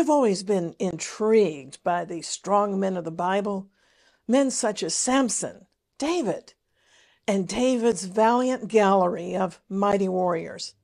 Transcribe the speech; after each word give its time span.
I've 0.00 0.08
always 0.08 0.42
been 0.42 0.74
intrigued 0.78 1.84
by 1.84 2.06
the 2.06 2.22
strong 2.22 2.80
men 2.80 2.96
of 2.96 3.04
the 3.04 3.10
Bible, 3.10 3.68
men 4.26 4.50
such 4.50 4.82
as 4.82 4.94
Samson, 4.94 5.66
David, 5.98 6.54
and 7.28 7.46
David's 7.46 8.06
valiant 8.06 8.68
gallery 8.68 9.36
of 9.36 9.60
mighty 9.68 10.08
warriors. 10.08 10.74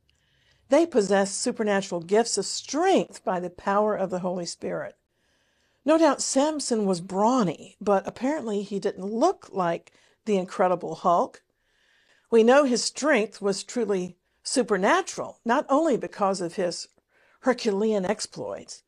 They 0.68 0.84
possessed 0.84 1.40
supernatural 1.40 2.02
gifts 2.02 2.36
of 2.36 2.44
strength 2.44 3.24
by 3.24 3.40
the 3.40 3.48
power 3.48 3.96
of 3.96 4.10
the 4.10 4.18
Holy 4.18 4.44
Spirit. 4.44 4.96
No 5.82 5.96
doubt 5.96 6.20
Samson 6.20 6.84
was 6.84 7.00
brawny, 7.00 7.78
but 7.80 8.06
apparently 8.06 8.60
he 8.60 8.78
didn't 8.78 9.06
look 9.06 9.48
like 9.50 9.92
the 10.26 10.36
Incredible 10.36 10.94
Hulk. 10.94 11.42
We 12.30 12.44
know 12.44 12.64
his 12.64 12.84
strength 12.84 13.40
was 13.40 13.64
truly 13.64 14.18
supernatural, 14.42 15.40
not 15.42 15.64
only 15.70 15.96
because 15.96 16.42
of 16.42 16.56
his 16.56 16.88
Herculean 17.40 18.04
exploits, 18.04 18.82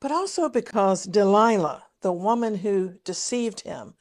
but 0.00 0.10
also 0.10 0.48
because 0.48 1.04
Delilah, 1.04 1.84
the 2.00 2.12
woman 2.12 2.56
who 2.56 2.94
deceived 3.04 3.60
him, 3.60 3.94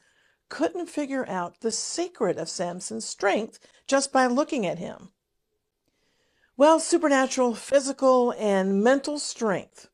couldn't 0.47 0.89
figure 0.89 1.27
out 1.27 1.59
the 1.59 1.71
secret 1.71 2.37
of 2.37 2.49
Samson's 2.49 3.05
strength 3.05 3.59
just 3.85 4.11
by 4.11 4.25
looking 4.25 4.65
at 4.65 4.79
him. 4.79 5.09
Well, 6.57 6.79
supernatural 6.79 7.55
physical 7.55 8.33
and 8.37 8.83
mental 8.83 9.19
strength 9.19 9.89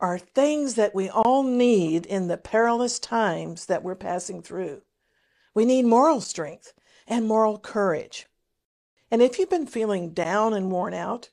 are 0.00 0.18
things 0.18 0.74
that 0.74 0.94
we 0.94 1.08
all 1.08 1.42
need 1.44 2.04
in 2.06 2.26
the 2.26 2.36
perilous 2.36 2.98
times 2.98 3.66
that 3.66 3.84
we're 3.84 3.94
passing 3.94 4.42
through. 4.42 4.82
We 5.54 5.64
need 5.64 5.84
moral 5.84 6.20
strength 6.20 6.72
and 7.06 7.26
moral 7.26 7.58
courage. 7.58 8.26
And 9.10 9.22
if 9.22 9.38
you've 9.38 9.50
been 9.50 9.66
feeling 9.66 10.12
down 10.12 10.54
and 10.54 10.72
worn 10.72 10.94
out, 10.94 11.30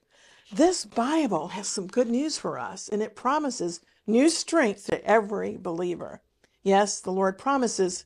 this 0.52 0.86
Bible 0.86 1.50
has 1.50 1.68
some 1.68 1.88
good 1.88 2.10
news 2.10 2.38
for 2.38 2.60
us, 2.60 2.88
and 2.88 3.02
it 3.02 3.16
promises 3.16 3.82
new 4.10 4.30
strength 4.30 4.88
to 4.88 5.06
every 5.06 5.56
believer. 5.58 6.22
Yes, 6.64 7.00
the 7.00 7.12
Lord 7.12 7.38
promises 7.38 8.06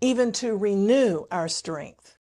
even 0.00 0.32
to 0.32 0.56
renew 0.56 1.24
our 1.30 1.48
strength. 1.48 2.18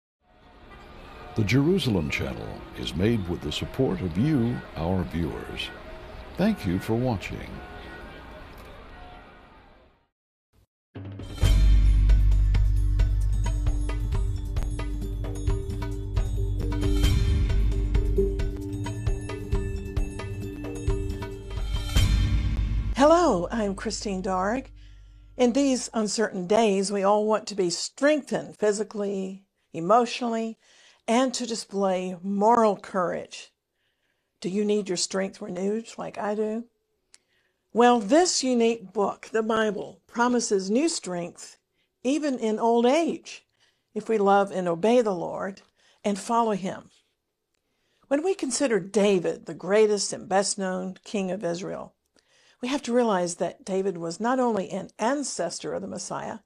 The 1.37 1.45
Jerusalem 1.45 2.11
Channel 2.11 2.49
is 2.79 2.97
made 2.97 3.29
with 3.29 3.43
the 3.43 3.53
support 3.53 4.01
of 4.01 4.17
you, 4.17 4.57
our 4.77 5.05
viewers. 5.05 5.69
Thank 6.37 6.67
you 6.67 6.79
for 6.79 6.95
watching. 6.95 7.51
Hello, 23.11 23.49
I'm 23.51 23.75
Christine 23.75 24.21
Darg. 24.21 24.71
In 25.39 25.55
these 25.55 25.89
uncertain 25.95 26.47
days, 26.47 26.93
we 26.93 27.03
all 27.03 27.25
want 27.25 27.47
to 27.47 27.55
be 27.55 27.71
strengthened 27.71 28.59
physically, 28.59 29.47
emotionally, 29.73 30.59
and 31.07 31.33
to 31.33 31.47
display 31.47 32.19
moral 32.23 32.77
courage. 32.77 33.51
Do 34.43 34.51
you 34.51 34.63
need 34.63 34.91
your 34.91 34.99
strength 34.99 35.41
renewed 35.41 35.89
like 35.97 36.19
I 36.19 36.35
do? 36.35 36.67
Well, 37.73 37.99
this 37.99 38.45
unique 38.45 38.93
book, 38.93 39.31
the 39.33 39.43
Bible, 39.43 40.03
promises 40.07 40.71
new 40.71 40.91
strength 40.91 41.57
even 42.03 42.39
in 42.39 42.59
old 42.59 42.85
age 42.85 43.47
if 43.95 44.11
we 44.11 44.19
love 44.19 44.53
and 44.53 44.69
obey 44.69 45.01
the 45.01 45.15
Lord 45.15 45.63
and 46.05 46.19
follow 46.19 46.53
Him. 46.53 46.91
When 48.09 48.23
we 48.23 48.35
consider 48.35 48.79
David, 48.79 49.47
the 49.47 49.55
greatest 49.55 50.13
and 50.13 50.29
best 50.29 50.59
known 50.59 50.99
king 51.05 51.31
of 51.31 51.43
Israel, 51.43 51.95
we 52.61 52.69
have 52.69 52.83
to 52.83 52.93
realize 52.93 53.37
that 53.37 53.65
David 53.65 53.99
was 53.99 54.21
not 54.21 54.41
only 54.41 54.71
an 54.71 54.91
ancestor 54.99 55.75
of 55.75 55.83
the 55.83 55.89
Messiah, 55.89 56.41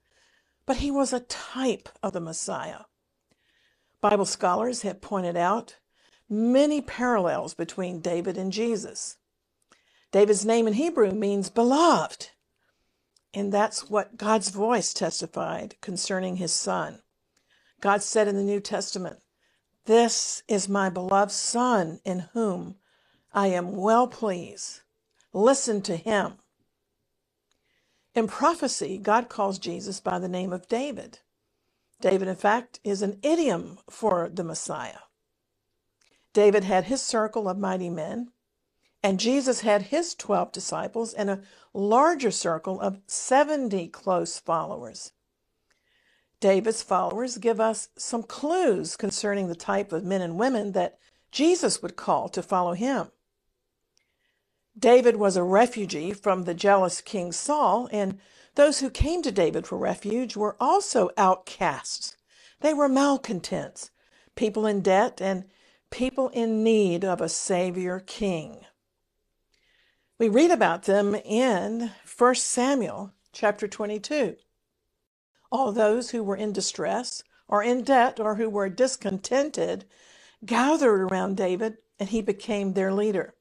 but 0.67 0.79
he 0.79 0.91
was 0.91 1.13
a 1.13 1.21
type 1.21 1.89
of 2.03 2.13
the 2.13 2.21
Messiah. 2.21 2.83
Bible 4.01 4.27
scholars 4.27 4.83
have 4.83 5.01
pointed 5.01 5.37
out 5.37 5.77
many 6.29 6.81
parallels 6.81 7.55
between 7.55 8.01
David 8.01 8.37
and 8.37 8.53
Jesus. 8.53 9.17
David's 10.11 10.45
name 10.45 10.67
in 10.67 10.75
Hebrew 10.75 11.13
means 11.13 11.49
beloved, 11.49 12.31
and 13.33 13.53
that's 13.53 13.89
what 13.89 14.17
God's 14.17 14.51
voice 14.51 14.93
testified 14.93 15.77
concerning 15.81 16.37
his 16.37 16.53
son. 16.53 17.01
God 17.81 18.03
said 18.03 18.29
in 18.29 18.37
the 18.37 18.43
New 18.43 18.61
Testament, 18.61 19.21
This 19.87 20.43
is 20.49 20.69
my 20.69 20.91
beloved 20.91 21.33
Son 21.33 22.01
in 22.05 22.29
whom 22.33 22.77
I 23.33 23.49
am 23.49 23.77
well 23.77 24.07
pleased. 24.07 24.81
Listen 25.33 25.83
to 25.83 25.97
him. 25.97 26.35
In 28.15 28.27
prophecy, 28.27 28.99
God 28.99 29.29
calls 29.29 29.59
Jesus 29.59 30.01
by 30.01 30.19
the 30.19 30.29
name 30.29 30.53
of 30.53 30.69
David. 30.69 31.21
David, 32.01 32.29
in 32.29 32.37
fact, 32.37 32.81
is 32.85 33.01
an 33.01 33.19
idiom 33.23 33.79
for 33.89 34.29
the 34.29 34.45
Messiah. 34.45 34.99
David 36.35 36.65
had 36.65 36.85
his 36.85 37.03
circle 37.03 37.49
of 37.49 37.59
mighty 37.59 37.91
men, 37.91 38.33
and 39.03 39.21
Jesus 39.21 39.61
had 39.61 39.83
his 39.83 40.15
12 40.15 40.53
disciples 40.53 41.15
and 41.15 41.31
a 41.31 41.43
larger 41.73 42.31
circle 42.31 42.81
of 42.81 43.01
70 43.07 43.89
close 43.89 44.39
followers. 44.39 45.13
David's 46.41 46.83
followers 46.83 47.39
give 47.39 47.61
us 47.61 47.89
some 47.97 48.23
clues 48.23 48.97
concerning 48.97 49.49
the 49.49 49.55
type 49.55 49.93
of 49.93 50.05
men 50.05 50.21
and 50.21 50.39
women 50.39 50.73
that 50.73 50.99
Jesus 51.31 51.81
would 51.83 51.97
call 51.97 52.29
to 52.29 52.43
follow 52.43 52.75
him. 52.75 53.11
David 54.79 55.17
was 55.17 55.37
a 55.37 55.43
refugee 55.43 56.13
from 56.13 56.45
the 56.45 56.55
jealous 56.55 57.01
King 57.01 57.33
Saul, 57.33 57.89
and 57.93 58.19
those 58.55 58.81
who 58.81 58.91
came 58.91 59.23
to 59.23 59.33
David 59.33 59.67
for 59.67 59.79
refuge 59.79 60.37
were 60.37 60.57
also 60.61 61.11
outcasts. 61.17 62.17
They 62.61 62.75
were 62.75 62.89
malcontents, 62.89 63.91
people 64.35 64.67
in 64.67 64.81
debt, 64.81 65.21
and 65.21 65.45
people 65.91 66.31
in 66.31 66.65
need 66.65 67.05
of 67.05 67.21
a 67.21 67.29
Savior 67.29 68.01
King. 68.01 68.65
We 70.19 70.29
read 70.29 70.51
about 70.51 70.85
them 70.85 71.15
in 71.15 71.91
1 72.17 72.35
Samuel 72.37 73.13
chapter 73.33 73.69
22. 73.69 74.37
All 75.51 75.73
those 75.73 76.11
who 76.11 76.23
were 76.23 76.37
in 76.37 76.53
distress 76.53 77.23
or 77.49 77.63
in 77.63 77.83
debt 77.83 78.21
or 78.21 78.37
who 78.37 78.49
were 78.49 78.69
discontented 78.69 79.85
gathered 80.47 81.03
around 81.03 81.37
David, 81.37 81.79
and 81.99 82.09
he 82.09 82.23
became 82.23 82.73
their 82.73 82.93
leader. 82.93 83.35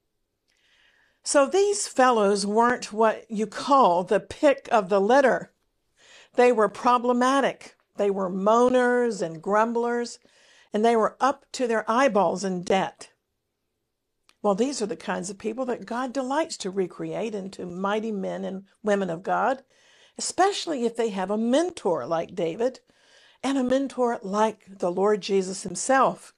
So 1.24 1.46
these 1.46 1.88
fellows 1.88 2.46
weren't 2.46 2.92
what 2.92 3.30
you 3.30 3.48
call 3.48 4.04
the 4.04 4.20
pick 4.20 4.68
of 4.72 4.90
the 4.90 5.00
litter. 5.02 5.52
They 6.36 6.52
were 6.52 6.70
problematic. 6.70 7.76
They 7.98 8.10
were 8.10 8.30
moaners 8.30 9.22
and 9.22 9.42
grumblers, 9.42 10.20
and 10.74 10.84
they 10.84 10.96
were 10.96 11.18
up 11.20 11.46
to 11.54 11.68
their 11.68 11.90
eyeballs 11.90 12.44
in 12.44 12.64
debt. 12.64 13.12
Well, 14.42 14.56
these 14.56 14.82
are 14.82 14.88
the 14.88 14.96
kinds 14.96 15.30
of 15.30 15.38
people 15.38 15.66
that 15.66 15.86
God 15.86 16.14
delights 16.14 16.58
to 16.58 16.72
recreate 16.72 17.36
into 17.36 17.66
mighty 17.66 18.12
men 18.12 18.44
and 18.44 18.64
women 18.82 19.10
of 19.12 19.22
God, 19.22 19.64
especially 20.18 20.86
if 20.86 20.96
they 20.96 21.10
have 21.10 21.30
a 21.30 21.38
mentor 21.38 22.08
like 22.08 22.34
David 22.34 22.80
and 23.44 23.58
a 23.58 23.64
mentor 23.64 24.20
like 24.24 24.66
the 24.80 24.92
Lord 24.92 25.22
Jesus 25.22 25.64
himself. 25.64 26.34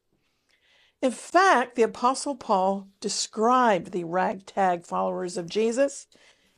In 1.04 1.12
fact, 1.12 1.76
the 1.76 1.84
Apostle 1.84 2.34
Paul 2.34 2.88
described 3.02 3.92
the 3.92 4.06
ragtag 4.06 4.86
followers 4.86 5.36
of 5.36 5.50
Jesus 5.50 6.08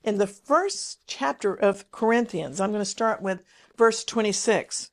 in 0.04 0.20
the 0.20 0.28
first 0.28 1.00
chapter 1.08 1.56
of 1.56 1.90
Corinthians. 1.92 2.62
I'm 2.62 2.70
going 2.70 2.80
to 2.80 2.86
start 2.86 3.24
with 3.24 3.42
verse 3.76 4.04
26. 4.04 4.92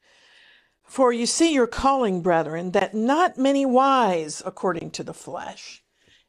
For 0.85 1.13
you 1.13 1.27
see 1.27 1.53
your 1.53 1.67
calling, 1.67 2.23
brethren, 2.23 2.71
that 2.71 2.95
not 2.95 3.37
many 3.37 3.67
wise 3.67 4.43
according 4.47 4.91
to 4.93 5.05
the 5.05 5.13
flesh, 5.13 5.85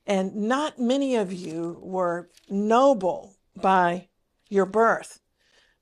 and 0.05 0.35
not 0.35 0.77
many 0.77 1.15
of 1.15 1.31
you 1.31 1.79
were 1.81 2.29
noble 2.49 3.37
by 3.55 4.09
your 4.49 4.65
birth. 4.65 5.21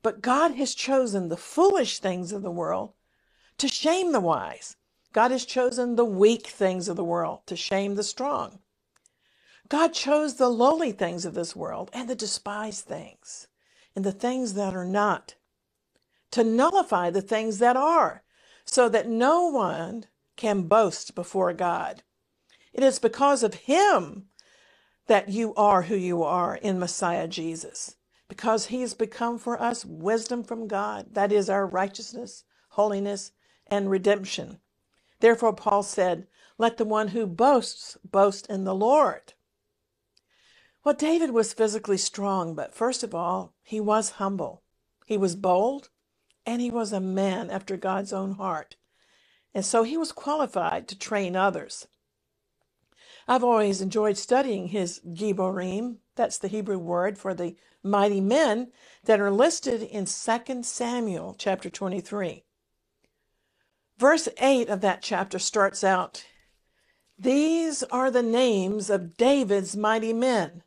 But 0.00 0.22
God 0.22 0.54
has 0.54 0.76
chosen 0.76 1.28
the 1.28 1.36
foolish 1.36 1.98
things 1.98 2.30
of 2.30 2.42
the 2.42 2.52
world 2.52 2.92
to 3.58 3.66
shame 3.66 4.12
the 4.12 4.20
wise. 4.20 4.76
God 5.12 5.30
has 5.30 5.44
chosen 5.44 5.96
the 5.96 6.04
weak 6.04 6.46
things 6.46 6.88
of 6.88 6.96
the 6.96 7.04
world 7.04 7.40
to 7.46 7.56
shame 7.56 7.94
the 7.94 8.02
strong. 8.02 8.60
God 9.68 9.92
chose 9.92 10.36
the 10.36 10.48
lowly 10.48 10.92
things 10.92 11.24
of 11.24 11.34
this 11.34 11.56
world 11.56 11.90
and 11.92 12.08
the 12.08 12.14
despised 12.14 12.84
things 12.84 13.46
and 13.94 14.04
the 14.04 14.12
things 14.12 14.54
that 14.54 14.74
are 14.74 14.84
not 14.84 15.34
to 16.32 16.42
nullify 16.42 17.10
the 17.10 17.22
things 17.22 17.58
that 17.58 17.76
are 17.76 18.22
so 18.64 18.88
that 18.88 19.08
no 19.08 19.46
one 19.46 20.06
can 20.36 20.62
boast 20.62 21.14
before 21.14 21.52
God. 21.52 22.02
It 22.72 22.82
is 22.82 22.98
because 22.98 23.42
of 23.42 23.54
him 23.54 24.26
that 25.06 25.28
you 25.28 25.54
are 25.54 25.82
who 25.82 25.96
you 25.96 26.22
are 26.22 26.56
in 26.56 26.78
Messiah 26.78 27.28
Jesus, 27.28 27.96
because 28.28 28.66
he 28.66 28.80
has 28.80 28.94
become 28.94 29.38
for 29.38 29.60
us 29.60 29.84
wisdom 29.84 30.42
from 30.42 30.68
God. 30.68 31.08
That 31.12 31.32
is 31.32 31.50
our 31.50 31.66
righteousness, 31.66 32.44
holiness, 32.70 33.32
and 33.66 33.90
redemption. 33.90 34.58
Therefore, 35.22 35.52
Paul 35.52 35.84
said, 35.84 36.26
Let 36.58 36.78
the 36.78 36.84
one 36.84 37.08
who 37.08 37.28
boasts 37.28 37.96
boast 38.04 38.48
in 38.48 38.64
the 38.64 38.74
Lord. 38.74 39.34
Well, 40.82 40.96
David 40.96 41.30
was 41.30 41.52
physically 41.52 41.96
strong, 41.96 42.56
but 42.56 42.74
first 42.74 43.04
of 43.04 43.14
all, 43.14 43.54
he 43.62 43.78
was 43.78 44.18
humble. 44.18 44.64
He 45.06 45.16
was 45.16 45.36
bold, 45.36 45.90
and 46.44 46.60
he 46.60 46.72
was 46.72 46.92
a 46.92 46.98
man 46.98 47.50
after 47.50 47.76
God's 47.76 48.12
own 48.12 48.32
heart. 48.32 48.74
And 49.54 49.64
so 49.64 49.84
he 49.84 49.96
was 49.96 50.10
qualified 50.10 50.88
to 50.88 50.98
train 50.98 51.36
others. 51.36 51.86
I've 53.28 53.44
always 53.44 53.80
enjoyed 53.80 54.16
studying 54.16 54.68
his 54.68 55.00
Giborim. 55.06 55.98
That's 56.16 56.38
the 56.38 56.48
Hebrew 56.48 56.78
word 56.78 57.16
for 57.16 57.32
the 57.32 57.54
mighty 57.84 58.20
men 58.20 58.72
that 59.04 59.20
are 59.20 59.30
listed 59.30 59.82
in 59.82 60.06
2 60.06 60.64
Samuel 60.64 61.36
chapter 61.38 61.70
23. 61.70 62.42
Verse 63.98 64.28
8 64.38 64.68
of 64.68 64.80
that 64.80 65.02
chapter 65.02 65.38
starts 65.38 65.84
out 65.84 66.24
These 67.18 67.82
are 67.84 68.10
the 68.10 68.22
names 68.22 68.90
of 68.90 69.16
David's 69.16 69.76
mighty 69.76 70.12
men 70.12 70.62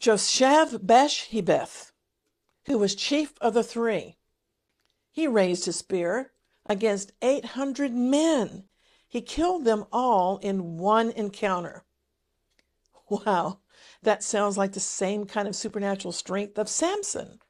Joshev 0.00 0.78
Beshebeth, 0.86 1.92
who 2.64 2.78
was 2.78 2.94
chief 2.94 3.34
of 3.42 3.52
the 3.52 3.62
three. 3.62 4.16
He 5.10 5.26
raised 5.26 5.66
his 5.66 5.76
spear 5.76 6.32
against 6.64 7.12
800 7.20 7.92
men. 7.92 8.64
He 9.06 9.20
killed 9.20 9.64
them 9.64 9.84
all 9.92 10.38
in 10.38 10.78
one 10.78 11.10
encounter. 11.10 11.84
Wow, 13.10 13.58
that 14.02 14.22
sounds 14.22 14.56
like 14.56 14.72
the 14.72 14.80
same 14.80 15.26
kind 15.26 15.48
of 15.48 15.56
supernatural 15.56 16.12
strength 16.12 16.56
of 16.58 16.68
Samson, 16.68 17.40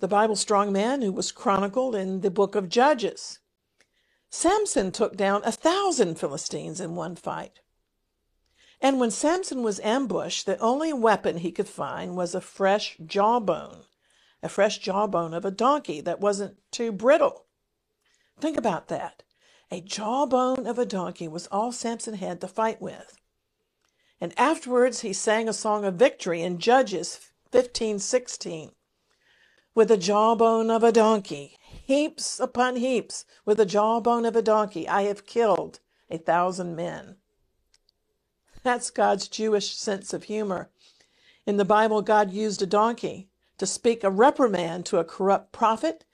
the 0.00 0.08
Bible 0.08 0.34
strong 0.34 0.72
man 0.72 1.02
who 1.02 1.12
was 1.12 1.30
chronicled 1.30 1.94
in 1.94 2.20
the 2.20 2.32
book 2.32 2.56
of 2.56 2.68
Judges. 2.68 3.38
Samson 4.30 4.92
took 4.92 5.16
down 5.16 5.42
a 5.44 5.52
thousand 5.52 6.18
Philistines 6.18 6.80
in 6.80 6.94
one 6.94 7.16
fight. 7.16 7.60
And 8.80 9.00
when 9.00 9.10
Samson 9.10 9.62
was 9.62 9.80
ambushed, 9.80 10.46
the 10.46 10.58
only 10.58 10.92
weapon 10.92 11.38
he 11.38 11.50
could 11.50 11.68
find 11.68 12.16
was 12.16 12.34
a 12.34 12.40
fresh 12.40 12.96
jawbone, 13.04 13.84
a 14.42 14.48
fresh 14.48 14.78
jawbone 14.78 15.34
of 15.34 15.44
a 15.44 15.50
donkey 15.50 16.00
that 16.02 16.20
wasn't 16.20 16.58
too 16.70 16.92
brittle. 16.92 17.46
Think 18.38 18.56
about 18.56 18.88
that. 18.88 19.24
A 19.70 19.80
jawbone 19.80 20.66
of 20.66 20.78
a 20.78 20.86
donkey 20.86 21.26
was 21.26 21.48
all 21.48 21.72
Samson 21.72 22.14
had 22.14 22.40
to 22.40 22.48
fight 22.48 22.80
with. 22.80 23.18
And 24.20 24.32
afterwards 24.38 25.00
he 25.00 25.12
sang 25.12 25.48
a 25.48 25.52
song 25.52 25.84
of 25.84 25.94
victory 25.94 26.42
in 26.42 26.58
Judges 26.58 27.18
15:16. 27.50 28.72
With 29.74 29.88
the 29.88 29.96
jawbone 29.96 30.70
of 30.70 30.82
a 30.82 30.92
donkey, 30.92 31.57
heaps 31.88 32.38
upon 32.38 32.76
heaps, 32.76 33.24
with 33.46 33.56
the 33.56 33.64
jawbone 33.64 34.26
of 34.26 34.36
a 34.36 34.42
donkey, 34.42 34.86
I 34.86 35.04
have 35.04 35.24
killed 35.24 35.80
a 36.10 36.18
thousand 36.18 36.76
men. 36.76 37.16
That's 38.62 38.90
God's 38.90 39.26
Jewish 39.26 39.74
sense 39.74 40.12
of 40.12 40.24
humor. 40.24 40.68
In 41.46 41.56
the 41.56 41.64
Bible, 41.64 42.02
God 42.02 42.30
used 42.30 42.60
a 42.60 42.66
donkey 42.66 43.30
to 43.56 43.64
speak 43.64 44.04
a 44.04 44.10
reprimand 44.10 44.84
to 44.84 44.98
a 44.98 45.04
corrupt 45.04 45.50
prophet. 45.50 46.04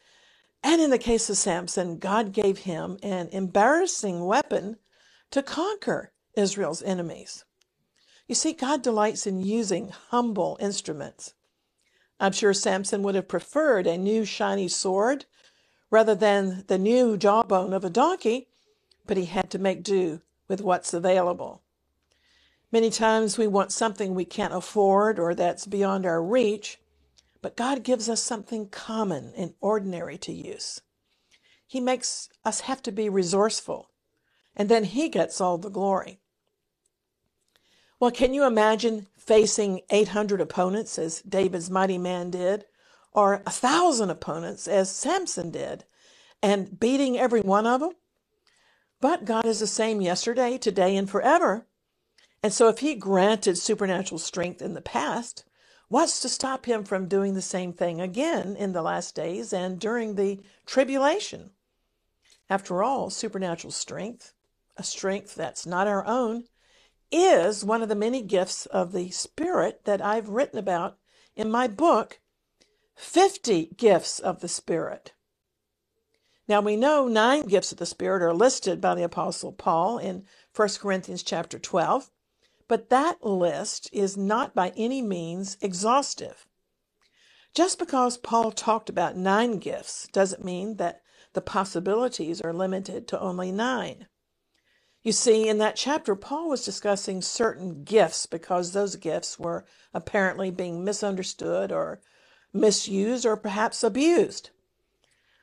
And 0.63 0.81
in 0.81 0.91
the 0.91 0.97
case 0.97 1.29
of 1.29 1.37
Samson, 1.37 1.99
God 1.99 2.31
gave 2.31 2.59
him 2.59 2.97
an 3.03 3.29
embarrassing 3.33 4.25
weapon 4.25 4.77
to 5.33 5.43
conquer 5.43 6.13
Israel's 6.35 6.85
enemies. 6.85 7.45
You 8.29 8.37
see, 8.37 8.53
God 8.53 8.81
delights 8.81 9.27
in 9.27 9.41
using 9.41 9.89
humble 9.89 10.57
instruments. 10.61 11.35
I'm 12.21 12.31
sure 12.31 12.55
Samson 12.55 13.03
would 13.03 13.17
have 13.17 13.27
preferred 13.27 13.89
a 13.89 13.99
new 13.99 14.25
shiny 14.25 14.69
sword 14.69 15.27
rather 15.95 16.17
than 16.17 16.65
the 16.67 16.77
new 16.77 17.17
jawbone 17.17 17.73
of 17.73 17.85
a 17.85 17.89
donkey, 17.89 18.49
but 19.07 19.17
he 19.17 19.27
had 19.27 19.49
to 19.49 19.61
make 19.61 19.85
do 19.85 20.21
with 20.49 20.61
what's 20.61 20.93
available. 20.93 21.63
Many 22.73 22.91
times 22.91 23.39
we 23.39 23.47
want 23.47 23.71
something 23.71 24.13
we 24.13 24.25
can't 24.25 24.53
afford 24.53 25.21
or 25.21 25.37
that's 25.37 25.67
beyond 25.67 26.05
our 26.05 26.21
reach, 26.21 26.81
but 27.41 27.57
God 27.57 27.85
gives 27.85 28.09
us 28.09 28.21
something 28.21 28.69
common 28.71 29.33
and 29.37 29.55
ordinary 29.61 30.19
to 30.19 30.33
use. 30.33 30.81
He 31.65 31.79
makes 31.79 32.29
us 32.45 32.63
have 32.63 32.83
to 32.83 32.91
be 32.91 33.09
resourceful, 33.09 33.89
and 34.57 34.69
then 34.69 34.83
He 34.83 35.09
gets 35.09 35.41
all 35.41 35.59
the 35.59 35.71
glory. 35.71 36.19
Well, 38.01 38.11
can 38.11 38.35
you 38.35 38.45
imagine 38.45 39.07
facing 39.17 39.83
800 39.91 40.41
opponents 40.41 40.99
as 40.99 41.23
David's 41.23 41.71
mighty 41.71 41.99
man 41.99 42.31
did, 42.31 42.65
or 43.15 43.43
a 43.47 43.51
thousand 43.51 44.11
opponents 44.11 44.67
as 44.69 44.91
Samson 44.91 45.51
did, 45.51 45.85
and 46.43 46.79
beating 46.79 47.19
every 47.19 47.41
one 47.41 47.67
of 47.67 47.81
them? 47.81 47.93
But 49.01 49.25
God 49.25 49.47
is 49.47 49.61
the 49.61 49.67
same 49.67 50.01
yesterday, 50.01 50.59
today, 50.59 50.97
and 50.97 51.09
forever. 51.09 51.67
And 52.43 52.53
so, 52.53 52.69
if 52.69 52.81
he 52.81 52.95
granted 52.95 53.57
supernatural 53.57 54.19
strength 54.19 54.61
in 54.61 54.75
the 54.75 54.83
past, 54.83 55.45
what's 55.89 56.21
to 56.21 56.29
stop 56.29 56.67
him 56.67 56.85
from 56.85 57.09
doing 57.09 57.35
the 57.35 57.43
same 57.43 57.73
thing 57.73 58.01
again 58.01 58.57
in 58.57 58.73
the 58.73 58.83
last 58.83 59.15
days 59.15 59.53
and 59.53 59.79
during 59.79 60.15
the 60.15 60.41
tribulation? 60.67 61.51
After 62.51 62.83
all, 62.83 63.09
supernatural 63.09 63.71
strength, 63.71 64.35
a 64.77 64.83
strength 64.83 65.35
that's 65.35 65.65
not 65.65 65.87
our 65.87 66.07
own, 66.07 66.45
is 67.11 67.65
one 67.65 67.83
of 67.83 67.89
the 67.89 67.95
many 67.95 68.23
gifts 68.23 68.67
of 68.67 68.93
the 68.93 69.11
Spirit 69.11 69.85
that 69.85 70.03
I've 70.03 70.29
written 70.29 70.59
about 70.59 70.99
in 71.37 71.51
my 71.51 71.69
book, 71.69 72.21
50 72.95 73.71
Gifts 73.77 74.19
of 74.19 74.41
the 74.41 74.49
Spirit. 74.49 75.13
Now 76.47 76.61
we 76.61 76.77
know 76.77 77.09
nine 77.09 77.47
gifts 77.47 77.73
of 77.73 77.79
the 77.79 77.87
Spirit 77.87 78.23
are 78.23 78.35
listed 78.35 78.81
by 78.81 78.95
the 78.95 79.03
Apostle 79.03 79.53
Paul 79.53 79.99
in 79.99 80.27
1 80.55 80.69
Corinthians 80.81 81.23
chapter 81.23 81.59
12. 81.59 82.11
But 82.69 82.91
that 82.91 83.25
list 83.25 83.91
is 83.93 84.17
not 84.17 84.55
by 84.55 84.73
any 84.77 85.03
means 85.03 85.57
exhaustive. 85.61 86.47
Just 87.55 87.79
because 87.79 88.17
Paul 88.17 88.53
talked 88.53 88.89
about 88.89 89.17
nine 89.17 89.59
gifts 89.59 90.09
doesn't 90.13 90.45
mean 90.45 90.77
that 90.77 91.03
the 91.35 91.41
possibilities 91.41 92.41
are 92.41 92.53
limited 92.53 93.07
to 93.09 93.21
only 93.21 93.53
nine. 93.53 94.07
You 95.03 95.13
see, 95.13 95.49
in 95.49 95.59
that 95.59 95.77
chapter, 95.77 96.17
Paul 96.17 96.49
was 96.49 96.65
discussing 96.65 97.21
certain 97.21 97.85
gifts 97.85 98.27
because 98.27 98.73
those 98.73 98.97
gifts 98.97 99.39
were 99.39 99.67
apparently 99.93 100.51
being 100.51 100.83
misunderstood 100.83 101.71
or 101.71 102.01
misused 102.55 103.27
or 103.27 103.37
perhaps 103.37 103.83
abused. 103.83 104.51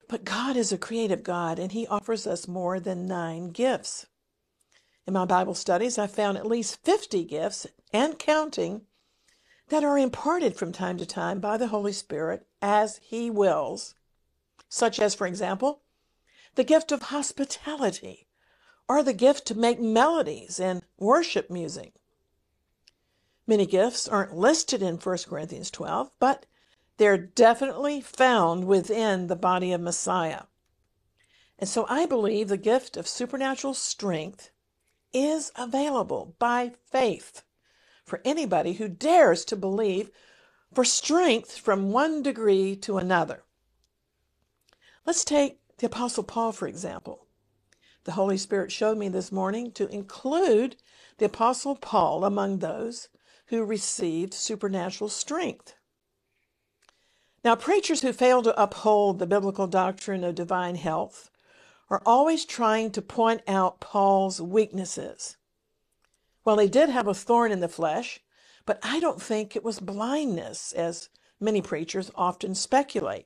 But 0.08 0.24
God 0.24 0.58
is 0.58 0.72
a 0.72 0.78
creative 0.78 1.24
God 1.24 1.60
and 1.60 1.72
He 1.72 1.86
offers 1.88 2.26
us 2.26 2.48
more 2.48 2.80
than 2.80 3.06
nine 3.06 3.50
gifts. 3.50 4.08
In 5.06 5.14
my 5.14 5.26
Bible 5.26 5.54
studies, 5.54 5.98
I 5.98 6.08
found 6.08 6.38
at 6.38 6.48
least 6.48 6.84
50 6.84 7.26
gifts 7.26 7.68
and 7.94 8.18
counting 8.18 8.82
that 9.70 9.84
are 9.84 9.98
imparted 9.98 10.56
from 10.56 10.72
time 10.72 10.98
to 10.98 11.06
time 11.06 11.40
by 11.40 11.58
the 11.58 11.68
Holy 11.68 11.94
Spirit 11.94 12.46
as 12.62 12.98
He 13.04 13.30
wills, 13.30 13.96
such 14.70 15.00
as, 15.00 15.14
for 15.14 15.28
example, 15.28 15.82
the 16.56 16.64
gift 16.64 16.92
of 16.92 17.04
hospitality 17.04 18.28
or 18.88 19.02
the 19.02 19.14
gift 19.14 19.46
to 19.48 19.56
make 19.56 19.80
melodies 19.80 20.60
and 20.60 20.82
worship 20.98 21.50
music. 21.50 21.94
Many 23.48 23.66
gifts 23.66 24.08
aren't 24.08 24.36
listed 24.36 24.82
in 24.82 24.98
1 24.98 25.18
Corinthians 25.28 25.72
12, 25.72 26.12
but 26.20 26.46
they're 27.02 27.18
definitely 27.18 28.00
found 28.00 28.64
within 28.66 29.26
the 29.26 29.36
body 29.36 29.72
of 29.72 29.82
Messiah. 29.82 30.44
And 31.58 31.68
so 31.68 31.88
I 31.90 32.06
believe 32.06 32.48
the 32.48 32.58
gift 32.58 32.96
of 32.96 33.08
supernatural 33.08 33.74
strength 33.74 34.52
is 35.12 35.52
available 35.56 36.36
by 36.38 36.74
faith 36.92 37.42
for 38.06 38.22
anybody 38.24 38.74
who 38.74 38.88
dares 38.88 39.44
to 39.46 39.56
believe 39.56 40.12
for 40.76 40.86
strength 40.86 41.58
from 41.58 41.92
one 41.92 42.22
degree 42.22 42.76
to 42.76 43.00
another. 43.00 43.46
Let's 45.04 45.26
take 45.26 45.58
the 45.80 45.88
Apostle 45.88 46.24
Paul, 46.24 46.52
for 46.52 46.68
example. 46.68 47.26
The 48.04 48.12
Holy 48.12 48.38
Spirit 48.38 48.72
showed 48.72 49.00
me 49.00 49.10
this 49.10 49.32
morning 49.32 49.72
to 49.72 49.88
include 49.88 50.76
the 51.18 51.26
Apostle 51.26 51.76
Paul 51.78 52.24
among 52.24 52.60
those 52.60 53.10
who 53.48 53.66
received 53.66 54.36
supernatural 54.36 55.10
strength. 55.10 55.74
Now, 57.44 57.56
preachers 57.56 58.02
who 58.02 58.14
fail 58.14 58.44
to 58.44 58.62
uphold 58.62 59.18
the 59.18 59.26
biblical 59.26 59.66
doctrine 59.66 60.24
of 60.24 60.36
divine 60.36 60.76
health 60.76 61.32
are 61.90 62.02
always 62.06 62.46
trying 62.46 62.92
to 62.92 63.02
point 63.02 63.42
out 63.48 63.80
Paul's 63.80 64.40
weaknesses. 64.40 65.38
Well, 66.46 66.60
he 66.60 66.68
did 66.68 66.90
have 66.90 67.08
a 67.08 67.14
thorn 67.14 67.52
in 67.52 67.60
the 67.60 67.68
flesh, 67.68 68.20
but 68.66 68.80
I 68.84 69.00
don't 69.00 69.22
think 69.22 69.56
it 69.56 69.64
was 69.64 69.80
blindness, 69.80 70.72
as 70.72 71.10
many 71.40 71.62
preachers 71.62 72.12
often 72.16 72.54
speculate. 72.54 73.26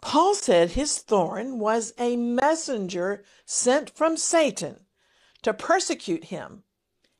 Paul 0.00 0.34
said 0.34 0.70
his 0.70 0.98
thorn 0.98 1.60
was 1.60 1.94
a 1.98 2.16
messenger 2.16 3.24
sent 3.46 3.90
from 3.90 4.16
Satan 4.16 4.86
to 5.42 5.54
persecute 5.54 6.24
him 6.24 6.64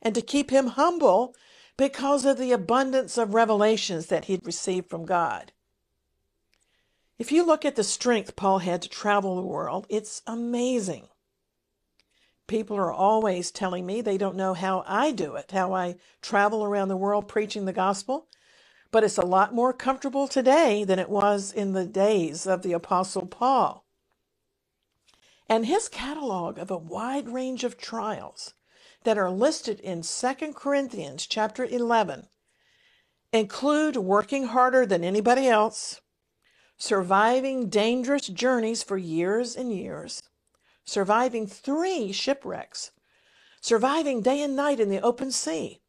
and 0.03 0.15
to 0.17 0.21
keep 0.21 0.51
him 0.51 0.67
humble 0.69 1.37
because 1.77 2.25
of 2.25 2.39
the 2.39 2.53
abundance 2.53 3.17
of 3.17 3.35
revelations 3.35 4.07
that 4.07 4.27
he'd 4.27 4.45
received 4.47 4.89
from 4.89 5.05
God. 5.05 5.53
If 7.19 7.31
you 7.31 7.45
look 7.45 7.65
at 7.65 7.77
the 7.77 7.85
strength 7.85 8.37
Paul 8.37 8.59
had 8.59 8.83
to 8.83 8.89
travel 8.89 9.37
the 9.37 9.43
world, 9.43 9.87
it's 9.89 10.23
amazing. 10.27 11.09
People 12.47 12.77
are 12.77 12.93
always 12.93 13.51
telling 13.51 13.87
me 13.87 14.01
they 14.01 14.19
don't 14.19 14.37
know 14.37 14.55
how 14.55 14.85
I 14.87 15.13
do 15.13 15.37
it, 15.37 15.53
how 15.53 15.73
I 15.73 15.97
travel 16.21 16.65
around 16.65 16.89
the 16.89 16.97
world 16.97 17.29
preaching 17.29 17.65
the 17.65 17.73
gospel. 17.73 18.29
But 18.91 19.05
it's 19.05 19.17
a 19.17 19.25
lot 19.25 19.55
more 19.55 19.73
comfortable 19.73 20.29
today 20.29 20.85
than 20.85 20.99
it 20.99 21.09
was 21.09 21.51
in 21.53 21.73
the 21.73 21.87
days 21.87 22.47
of 22.47 22.63
the 22.63 22.75
Apostle 22.75 23.27
Paul. 23.27 23.87
And 25.49 25.65
his 25.65 25.89
catalog 25.89 26.59
of 26.59 26.71
a 26.71 26.77
wide 26.77 27.29
range 27.29 27.65
of 27.65 27.79
trials 27.79 28.53
that 29.05 29.19
are 29.19 29.31
listed 29.31 29.81
in 29.81 30.03
2 30.03 30.53
Corinthians 30.55 31.27
chapter 31.27 31.65
11 31.65 32.29
include 33.33 33.97
working 33.97 34.49
harder 34.49 34.85
than 34.85 35.03
anybody 35.03 35.49
else, 35.49 36.01
surviving 36.77 37.69
dangerous 37.69 38.27
journeys 38.27 38.83
for 38.83 38.99
years 38.99 39.57
and 39.57 39.73
years, 39.73 40.23
surviving 40.85 41.47
three 41.47 42.13
shipwrecks, 42.13 42.91
surviving 43.61 44.21
day 44.21 44.43
and 44.43 44.55
night 44.55 44.81
in 44.81 44.91
the 44.91 45.01
open 45.01 45.31
sea, 45.31 45.81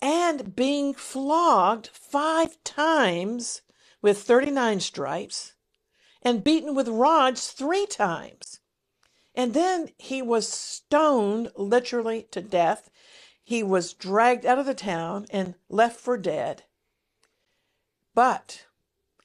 and 0.00 0.54
being 0.54 0.94
flogged 0.94 1.88
five 1.88 2.62
times 2.64 3.62
with 4.00 4.22
39 4.22 4.80
stripes 4.80 5.54
and 6.22 6.44
beaten 6.44 6.74
with 6.74 6.88
rods 6.88 7.48
three 7.52 7.86
times. 7.86 8.55
And 9.36 9.54
then 9.54 9.90
he 9.98 10.22
was 10.22 10.48
stoned 10.48 11.52
literally 11.54 12.26
to 12.30 12.40
death. 12.40 12.90
He 13.44 13.62
was 13.62 13.92
dragged 13.92 14.46
out 14.46 14.58
of 14.58 14.66
the 14.66 14.74
town 14.74 15.26
and 15.30 15.54
left 15.68 16.00
for 16.00 16.16
dead. 16.16 16.64
But 18.14 18.66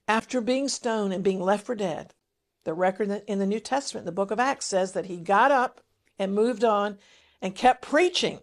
after 0.08 0.42
being 0.42 0.68
stoned 0.68 1.14
and 1.14 1.24
being 1.24 1.42
left 1.42 1.66
for 1.66 1.76
dead, 1.76 2.14
the 2.66 2.74
record 2.74 3.24
in 3.26 3.40
the 3.40 3.46
New 3.46 3.62
Testament, 3.62 4.06
the 4.06 4.12
book 4.12 4.32
of 4.32 4.40
Acts, 4.40 4.66
says 4.66 4.92
that 4.92 5.06
he 5.06 5.18
got 5.18 5.52
up 5.52 5.82
and 6.20 6.36
moved 6.36 6.64
on 6.64 7.00
and 7.42 7.56
kept 7.56 7.82
preaching 7.82 8.42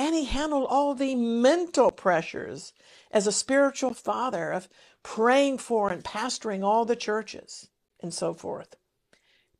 and 0.00 0.14
he 0.14 0.24
handled 0.24 0.66
all 0.70 0.94
the 0.94 1.14
mental 1.14 1.90
pressures 1.90 2.72
as 3.10 3.26
a 3.26 3.32
spiritual 3.32 3.92
father 3.92 4.50
of 4.50 4.66
praying 5.02 5.58
for 5.58 5.90
and 5.92 6.02
pastoring 6.02 6.64
all 6.64 6.86
the 6.86 6.96
churches 6.96 7.68
and 8.00 8.14
so 8.14 8.32
forth. 8.32 8.76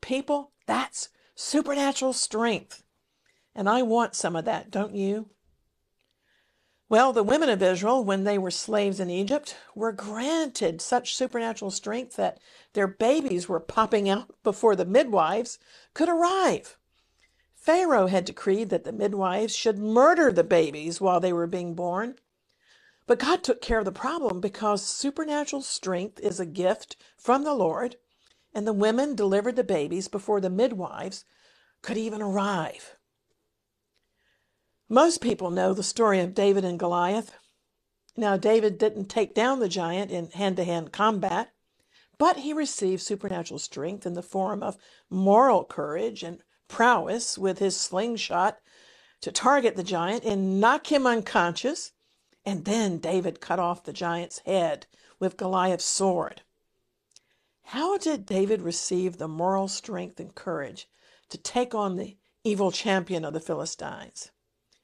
People, 0.01 0.53
that's 0.71 1.09
supernatural 1.35 2.13
strength. 2.13 2.85
And 3.57 3.69
I 3.69 3.83
want 3.83 4.15
some 4.15 4.37
of 4.37 4.45
that, 4.45 4.71
don't 4.71 4.95
you? 4.95 5.31
Well, 6.89 7.13
the 7.13 7.25
women 7.25 7.49
of 7.49 7.61
Israel, 7.61 8.05
when 8.05 8.23
they 8.23 8.39
were 8.39 8.53
slaves 8.53 9.01
in 9.01 9.11
Egypt, 9.11 9.57
were 9.75 9.91
granted 9.91 10.81
such 10.81 11.17
supernatural 11.17 11.73
strength 11.73 12.15
that 12.17 12.39
their 12.73 12.87
babies 12.87 13.49
were 13.49 13.59
popping 13.59 14.09
out 14.09 14.33
before 14.45 14.77
the 14.77 14.85
midwives 14.85 15.59
could 15.93 16.09
arrive. 16.09 16.79
Pharaoh 17.55 18.07
had 18.07 18.25
decreed 18.25 18.71
that 18.71 18.85
the 18.85 18.93
midwives 18.93 19.55
should 19.55 19.79
murder 19.79 20.31
the 20.31 20.45
babies 20.45 21.01
while 21.01 21.19
they 21.19 21.33
were 21.33 21.49
being 21.49 21.75
born. 21.75 22.15
But 23.09 23.19
God 23.19 23.43
took 23.43 23.61
care 23.61 23.81
of 23.81 23.85
the 23.85 23.93
problem 23.93 24.41
because 24.41 24.85
supernatural 24.85 25.63
strength 25.63 26.21
is 26.21 26.39
a 26.39 26.47
gift 26.47 26.97
from 27.17 27.43
the 27.43 27.55
Lord, 27.55 27.97
and 28.53 28.67
the 28.67 28.73
women 28.73 29.15
delivered 29.15 29.57
the 29.57 29.65
babies 29.65 30.09
before 30.09 30.41
the 30.41 30.51
midwives 30.51 31.25
could 31.83 31.97
even 31.97 32.21
arrive. 32.21 32.97
Most 34.89 35.21
people 35.21 35.51
know 35.51 35.73
the 35.73 35.83
story 35.83 36.21
of 36.21 36.35
David 36.35 36.65
and 36.65 36.79
Goliath. 36.79 37.33
Now, 38.17 38.37
David 38.37 38.77
didn't 38.77 39.07
take 39.07 39.35
down 39.35 39.61
the 39.61 39.69
giant 39.69 40.11
in 40.11 40.31
hand 40.31 40.57
to 40.57 40.65
hand 40.65 40.93
combat, 40.93 41.53
but 42.19 42.39
he 42.39 42.53
received 42.53 43.01
supernatural 43.01 43.59
strength 43.59 44.05
in 44.05 44.15
the 44.15 44.23
form 44.23 44.63
of 44.63 44.77
moral 45.09 45.65
courage 45.65 46.23
and 46.23 46.43
prowess 46.69 47.39
with 47.39 47.61
his 47.61 47.77
slingshot 47.77 48.59
to 49.21 49.31
target 49.31 49.77
the 49.77 49.85
giant 49.85 50.25
and 50.25 50.61
knock 50.61 50.91
him 50.91 51.07
unconscious. 51.07 51.93
And 52.45 52.65
then 52.65 52.99
David 52.99 53.41
cut 53.41 53.59
off 53.59 53.85
the 53.85 53.93
giant's 53.93 54.41
head 54.41 54.87
with 55.19 55.37
Goliath's 55.37 55.85
sword. 55.85 56.43
How 57.71 57.99
did 57.99 58.27
David 58.27 58.63
receive 58.63 59.19
the 59.19 59.29
moral 59.29 59.69
strength 59.69 60.21
and 60.21 60.35
courage 60.35 60.89
to 61.29 61.39
take 61.39 61.75
on 61.75 61.97
the 61.97 62.17
evil 62.45 62.73
champion 62.73 63.25
of 63.25 63.33
the 63.33 63.41
Philistines? 63.41 64.31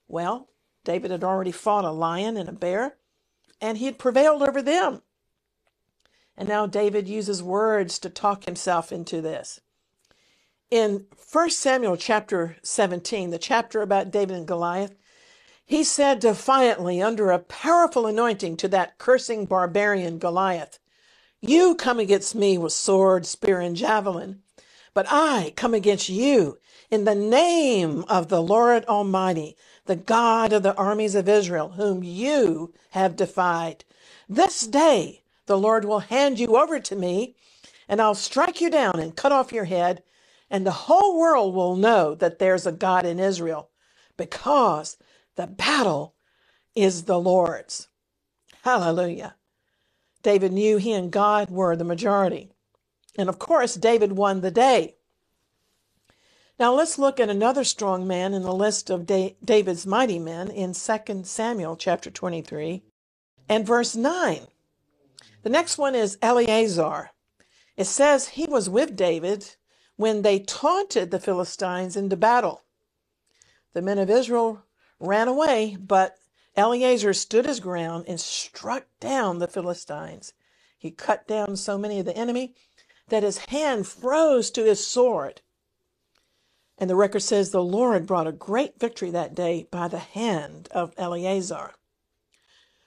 Well, 0.07 0.49
David 0.85 1.11
had 1.11 1.23
already 1.23 1.51
fought 1.51 1.85
a 1.85 1.91
lion 1.91 2.37
and 2.37 2.47
a 2.47 2.53
bear, 2.53 2.97
and 3.59 3.77
he 3.77 3.85
had 3.85 3.99
prevailed 3.99 4.41
over 4.41 4.61
them. 4.61 5.01
And 6.37 6.47
now 6.47 6.65
David 6.65 7.07
uses 7.07 7.43
words 7.43 7.99
to 7.99 8.09
talk 8.09 8.45
himself 8.45 8.91
into 8.91 9.21
this 9.21 9.59
in 10.69 11.05
1 11.31 11.49
Samuel 11.49 11.97
chapter 11.97 12.57
17, 12.61 13.29
the 13.29 13.39
chapter 13.39 13.81
about 13.81 14.11
David 14.11 14.35
and 14.35 14.47
Goliath, 14.47 14.95
he 15.65 15.83
said 15.83 16.19
defiantly 16.19 17.01
under 17.01 17.31
a 17.31 17.39
powerful 17.39 18.05
anointing 18.05 18.57
to 18.57 18.67
that 18.69 18.97
cursing 18.97 19.45
barbarian 19.45 20.17
Goliath, 20.17 20.79
You 21.41 21.75
come 21.75 21.99
against 21.99 22.35
me 22.35 22.57
with 22.57 22.73
sword, 22.73 23.25
spear, 23.25 23.59
and 23.59 23.75
javelin, 23.75 24.41
but 24.93 25.05
I 25.09 25.53
come 25.55 25.73
against 25.73 26.09
you 26.09 26.57
in 26.89 27.03
the 27.05 27.15
name 27.15 28.03
of 28.09 28.29
the 28.29 28.41
Lord 28.41 28.85
Almighty, 28.85 29.55
the 29.85 29.95
God 29.95 30.53
of 30.53 30.63
the 30.63 30.75
armies 30.75 31.15
of 31.15 31.29
Israel, 31.29 31.69
whom 31.69 32.03
you 32.03 32.73
have 32.91 33.15
defied. 33.15 33.85
This 34.27 34.65
day 34.67 35.23
the 35.45 35.57
Lord 35.57 35.85
will 35.85 35.99
hand 35.99 36.39
you 36.39 36.57
over 36.57 36.79
to 36.79 36.95
me, 36.95 37.35
and 37.87 38.01
I'll 38.01 38.15
strike 38.15 38.59
you 38.61 38.69
down 38.69 38.99
and 38.99 39.15
cut 39.15 39.31
off 39.31 39.53
your 39.53 39.65
head 39.65 40.03
and 40.49 40.65
the 40.65 40.71
whole 40.71 41.19
world 41.19 41.53
will 41.53 41.75
know 41.75 42.15
that 42.15 42.39
there's 42.39 42.65
a 42.65 42.71
God 42.71 43.05
in 43.05 43.19
Israel 43.19 43.69
because 44.15 44.97
the 45.35 45.47
battle 45.47 46.15
is 46.75 47.03
the 47.03 47.19
Lord's. 47.19 47.89
Hallelujah. 48.63 49.35
David 50.27 50.51
knew 50.51 50.75
he 50.75 50.91
and 50.91 51.09
God 51.09 51.49
were 51.49 51.77
the 51.77 51.85
majority. 51.85 52.51
And 53.17 53.29
of 53.29 53.39
course, 53.39 53.75
David 53.75 54.11
won 54.11 54.41
the 54.41 54.51
day. 54.51 54.97
Now 56.59 56.73
let's 56.73 56.99
look 56.99 57.17
at 57.17 57.29
another 57.29 57.63
strong 57.63 58.05
man 58.05 58.33
in 58.33 58.41
the 58.41 58.51
list 58.51 58.89
of 58.89 59.05
David's 59.05 59.87
mighty 59.87 60.19
men 60.19 60.51
in 60.51 60.73
2 60.73 61.23
Samuel 61.23 61.77
chapter 61.77 62.11
23 62.11 62.83
and 63.47 63.65
verse 63.65 63.95
9. 63.95 64.47
The 65.43 65.49
next 65.49 65.77
one 65.77 65.95
is 65.95 66.17
Eleazar. 66.21 67.11
It 67.77 67.85
says 67.85 68.27
he 68.27 68.47
was 68.47 68.69
with 68.69 68.97
David 68.97 69.55
when 69.95 70.23
they 70.23 70.39
taunted 70.39 71.09
the 71.09 71.21
Philistines 71.21 71.95
into 71.95 72.17
battle. 72.17 72.65
The 73.71 73.81
men 73.81 73.97
of 73.97 74.09
Israel 74.09 74.61
ran 74.99 75.29
away, 75.29 75.77
but 75.79 76.16
Eleazar 76.57 77.13
stood 77.13 77.45
his 77.45 77.59
ground 77.59 78.05
and 78.07 78.19
struck 78.19 78.87
down 78.99 79.37
the 79.37 79.47
Philistines. 79.47 80.33
He 80.77 80.89
cut 80.91 81.27
down 81.27 81.55
so 81.55 81.77
many 81.77 81.99
of 81.99 82.05
the 82.05 82.17
enemy 82.17 82.55
that 83.09 83.23
his 83.23 83.37
hand 83.49 83.87
froze 83.87 84.49
to 84.51 84.65
his 84.65 84.85
sword. 84.85 85.41
And 86.79 86.89
the 86.89 86.95
record 86.95 87.21
says 87.21 87.51
the 87.51 87.63
Lord 87.63 88.05
brought 88.05 88.27
a 88.27 88.31
great 88.31 88.79
victory 88.79 89.11
that 89.11 89.35
day 89.35 89.67
by 89.71 89.87
the 89.87 89.99
hand 89.99 90.67
of 90.71 90.93
Eleazar. 90.97 91.75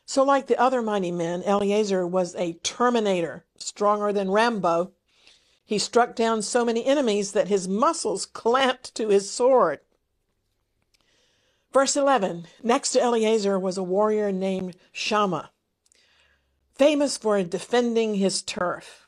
So, 0.04 0.24
like 0.24 0.48
the 0.48 0.60
other 0.60 0.82
mighty 0.82 1.12
men, 1.12 1.44
Eleazar 1.44 2.04
was 2.06 2.34
a 2.34 2.54
terminator, 2.64 3.46
stronger 3.56 4.12
than 4.12 4.30
Rambo, 4.30 4.92
he 5.64 5.78
struck 5.78 6.16
down 6.16 6.42
so 6.42 6.64
many 6.64 6.84
enemies 6.84 7.30
that 7.30 7.46
his 7.46 7.68
muscles 7.68 8.26
clamped 8.26 8.92
to 8.96 9.06
his 9.06 9.30
sword. 9.30 9.78
Verse 11.72 11.96
11 11.96 12.48
Next 12.64 12.92
to 12.92 13.00
Eleazar 13.00 13.58
was 13.58 13.78
a 13.78 13.82
warrior 13.82 14.32
named 14.32 14.76
Shammah, 14.90 15.52
famous 16.74 17.16
for 17.16 17.40
defending 17.44 18.14
his 18.16 18.42
turf. 18.42 19.06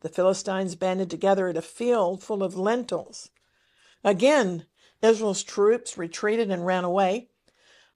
The 0.00 0.10
Philistines 0.10 0.74
banded 0.74 1.08
together 1.08 1.48
at 1.48 1.56
a 1.56 1.62
field 1.62 2.22
full 2.22 2.42
of 2.42 2.58
lentils. 2.58 3.30
Again, 4.04 4.66
Israel's 5.00 5.42
troops 5.42 5.96
retreated 5.96 6.50
and 6.50 6.66
ran 6.66 6.84
away, 6.84 7.30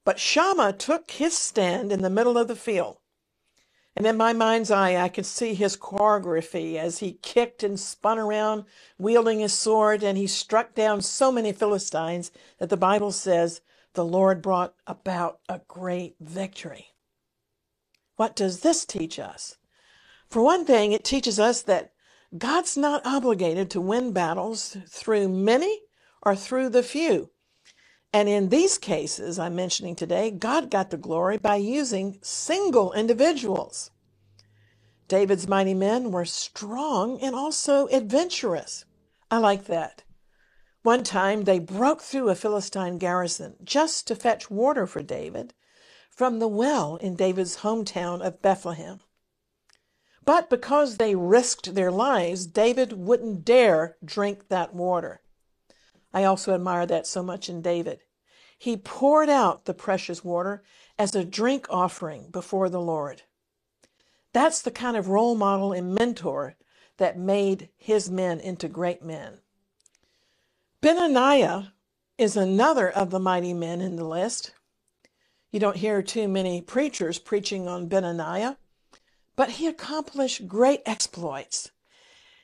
but 0.03 0.19
Shammah 0.19 0.73
took 0.73 1.11
his 1.11 1.37
stand 1.37 1.91
in 1.91 2.01
the 2.01 2.09
middle 2.09 2.35
of 2.35 2.47
the 2.47 2.55
field. 2.55 2.97
And 3.95 4.07
in 4.07 4.17
my 4.17 4.33
mind's 4.33 4.71
eye, 4.71 4.95
I 4.95 5.09
could 5.09 5.25
see 5.27 5.53
his 5.53 5.77
choreography 5.77 6.77
as 6.77 6.97
he 6.97 7.19
kicked 7.21 7.61
and 7.61 7.79
spun 7.79 8.17
around, 8.17 8.65
wielding 8.97 9.39
his 9.39 9.53
sword, 9.53 10.01
and 10.01 10.17
he 10.17 10.25
struck 10.25 10.73
down 10.73 11.01
so 11.01 11.31
many 11.31 11.51
Philistines 11.51 12.31
that 12.57 12.69
the 12.69 12.77
Bible 12.77 13.11
says 13.11 13.61
the 13.93 14.05
Lord 14.05 14.41
brought 14.41 14.75
about 14.87 15.39
a 15.47 15.61
great 15.67 16.15
victory. 16.19 16.87
What 18.15 18.35
does 18.35 18.59
this 18.59 18.85
teach 18.85 19.19
us? 19.19 19.57
For 20.29 20.41
one 20.41 20.65
thing, 20.65 20.91
it 20.91 21.03
teaches 21.03 21.39
us 21.39 21.61
that 21.63 21.93
God's 22.37 22.77
not 22.77 23.05
obligated 23.05 23.71
to 23.71 23.81
win 23.81 24.11
battles 24.11 24.77
through 24.87 25.29
many 25.29 25.81
or 26.21 26.35
through 26.35 26.69
the 26.69 26.83
few. 26.83 27.31
And 28.13 28.27
in 28.27 28.49
these 28.49 28.77
cases 28.77 29.39
I'm 29.39 29.55
mentioning 29.55 29.95
today, 29.95 30.31
God 30.31 30.69
got 30.69 30.89
the 30.89 30.97
glory 30.97 31.37
by 31.37 31.55
using 31.55 32.19
single 32.21 32.93
individuals. 32.93 33.91
David's 35.07 35.47
mighty 35.47 35.73
men 35.73 36.11
were 36.11 36.25
strong 36.25 37.19
and 37.21 37.35
also 37.35 37.87
adventurous. 37.87 38.85
I 39.31 39.37
like 39.39 39.65
that. 39.65 40.03
One 40.81 41.03
time 41.03 41.43
they 41.43 41.59
broke 41.59 42.01
through 42.01 42.29
a 42.29 42.35
Philistine 42.35 42.97
garrison 42.97 43.57
just 43.63 44.07
to 44.07 44.15
fetch 44.15 44.49
water 44.49 44.87
for 44.87 45.03
David 45.03 45.53
from 46.09 46.39
the 46.39 46.47
well 46.47 46.95
in 46.97 47.15
David's 47.15 47.57
hometown 47.57 48.25
of 48.25 48.41
Bethlehem. 48.41 49.01
But 50.23 50.49
because 50.49 50.97
they 50.97 51.15
risked 51.15 51.75
their 51.75 51.91
lives, 51.91 52.45
David 52.45 52.93
wouldn't 52.93 53.43
dare 53.43 53.97
drink 54.03 54.47
that 54.47 54.73
water. 54.73 55.21
I 56.13 56.23
also 56.23 56.53
admire 56.53 56.85
that 56.85 57.07
so 57.07 57.23
much 57.23 57.49
in 57.49 57.61
David. 57.61 58.01
He 58.57 58.77
poured 58.77 59.29
out 59.29 59.65
the 59.65 59.73
precious 59.73 60.23
water 60.23 60.63
as 60.97 61.15
a 61.15 61.25
drink 61.25 61.67
offering 61.69 62.29
before 62.29 62.69
the 62.69 62.81
Lord. 62.81 63.23
That's 64.33 64.61
the 64.61 64.71
kind 64.71 64.95
of 64.95 65.09
role 65.09 65.35
model 65.35 65.73
and 65.73 65.93
mentor 65.93 66.55
that 66.97 67.17
made 67.17 67.69
his 67.77 68.09
men 68.09 68.39
into 68.39 68.67
great 68.67 69.01
men. 69.01 69.39
Benaniah 70.81 71.73
is 72.17 72.37
another 72.37 72.89
of 72.89 73.09
the 73.09 73.19
mighty 73.19 73.53
men 73.53 73.81
in 73.81 73.97
the 73.97 74.05
list. 74.05 74.53
You 75.51 75.59
don't 75.59 75.75
hear 75.75 76.01
too 76.01 76.29
many 76.29 76.61
preachers 76.61 77.19
preaching 77.19 77.67
on 77.67 77.89
Benaniah, 77.89 78.55
but 79.35 79.51
he 79.51 79.67
accomplished 79.67 80.47
great 80.47 80.81
exploits. 80.85 81.71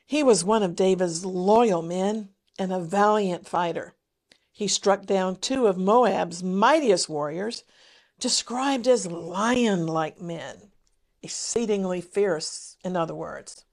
He 0.06 0.22
was 0.22 0.44
one 0.44 0.64
of 0.64 0.76
David's 0.76 1.24
loyal 1.24 1.82
men 1.82 2.30
and 2.60 2.74
a 2.74 2.80
valiant 2.82 3.48
fighter. 3.48 3.96
He 4.52 4.68
struck 4.68 5.06
down 5.06 5.38
two 5.38 5.68
of 5.68 5.78
Moab's 5.78 6.44
mightiest 6.44 7.08
warriors, 7.08 7.64
described 8.20 8.86
as 8.86 9.08
lion 9.08 9.88
like 9.88 10.20
men, 10.20 10.72
exceedingly 11.24 12.02
fierce, 12.02 12.76
in 12.84 12.98
other 12.98 13.16
words. 13.16 13.64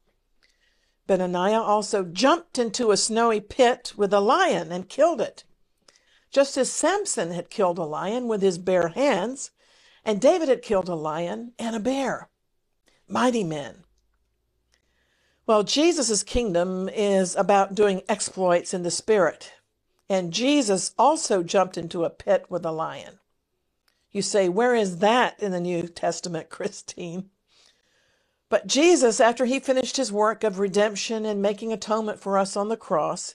Benaniah 1.08 1.60
also 1.60 2.04
jumped 2.04 2.58
into 2.58 2.90
a 2.90 2.96
snowy 2.96 3.40
pit 3.40 3.92
with 3.96 4.12
a 4.12 4.20
lion 4.20 4.70
and 4.70 4.88
killed 4.88 5.20
it, 5.20 5.44
just 6.30 6.56
as 6.56 6.70
Samson 6.70 7.32
had 7.32 7.50
killed 7.50 7.78
a 7.78 7.84
lion 7.84 8.28
with 8.28 8.42
his 8.42 8.58
bare 8.58 8.88
hands, 8.88 9.50
and 10.04 10.20
David 10.20 10.48
had 10.48 10.62
killed 10.62 10.88
a 10.88 10.94
lion 10.94 11.52
and 11.58 11.76
a 11.76 11.80
bear. 11.80 12.28
Mighty 13.08 13.44
men. 13.44 13.84
Well, 15.46 15.64
Jesus' 15.64 16.22
kingdom 16.22 16.88
is 16.88 17.34
about 17.34 17.74
doing 17.74 18.02
exploits 18.08 18.72
in 18.72 18.84
the 18.84 18.90
spirit. 18.90 19.52
And 20.08 20.32
Jesus 20.32 20.94
also 20.98 21.42
jumped 21.42 21.76
into 21.76 22.04
a 22.04 22.10
pit 22.10 22.46
with 22.48 22.64
a 22.64 22.70
lion. 22.70 23.18
You 24.10 24.22
say, 24.22 24.48
where 24.48 24.74
is 24.74 24.98
that 24.98 25.40
in 25.40 25.52
the 25.52 25.60
New 25.60 25.88
Testament, 25.88 26.48
Christine? 26.50 27.30
But 28.52 28.66
Jesus, 28.66 29.18
after 29.18 29.46
he 29.46 29.60
finished 29.60 29.96
his 29.96 30.12
work 30.12 30.44
of 30.44 30.58
redemption 30.58 31.24
and 31.24 31.40
making 31.40 31.72
atonement 31.72 32.20
for 32.20 32.36
us 32.36 32.54
on 32.54 32.68
the 32.68 32.76
cross, 32.76 33.34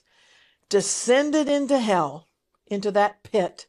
descended 0.68 1.48
into 1.48 1.80
hell, 1.80 2.28
into 2.68 2.92
that 2.92 3.24
pit, 3.24 3.66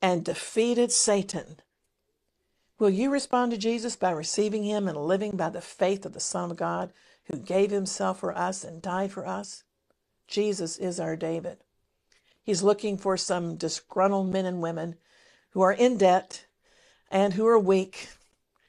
and 0.00 0.24
defeated 0.24 0.92
Satan. 0.92 1.58
Will 2.78 2.88
you 2.88 3.10
respond 3.10 3.50
to 3.50 3.58
Jesus 3.58 3.96
by 3.96 4.12
receiving 4.12 4.62
him 4.62 4.86
and 4.86 4.96
living 4.96 5.36
by 5.36 5.50
the 5.50 5.60
faith 5.60 6.06
of 6.06 6.12
the 6.12 6.20
Son 6.20 6.52
of 6.52 6.56
God 6.56 6.92
who 7.24 7.36
gave 7.36 7.72
himself 7.72 8.20
for 8.20 8.38
us 8.38 8.62
and 8.62 8.80
died 8.80 9.10
for 9.10 9.26
us? 9.26 9.64
Jesus 10.28 10.78
is 10.78 11.00
our 11.00 11.16
David. 11.16 11.64
He's 12.44 12.62
looking 12.62 12.96
for 12.96 13.16
some 13.16 13.56
disgruntled 13.56 14.32
men 14.32 14.46
and 14.46 14.62
women 14.62 14.94
who 15.50 15.62
are 15.62 15.72
in 15.72 15.96
debt 15.96 16.46
and 17.10 17.34
who 17.34 17.44
are 17.44 17.58
weak, 17.58 18.06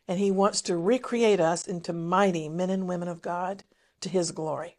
and 0.07 0.19
he 0.19 0.31
wants 0.31 0.61
to 0.61 0.77
recreate 0.77 1.39
us 1.39 1.67
into 1.67 1.93
mighty 1.93 2.49
men 2.49 2.69
and 2.69 2.87
women 2.87 3.07
of 3.07 3.21
God 3.21 3.63
to 4.01 4.09
his 4.09 4.31
glory. 4.31 4.77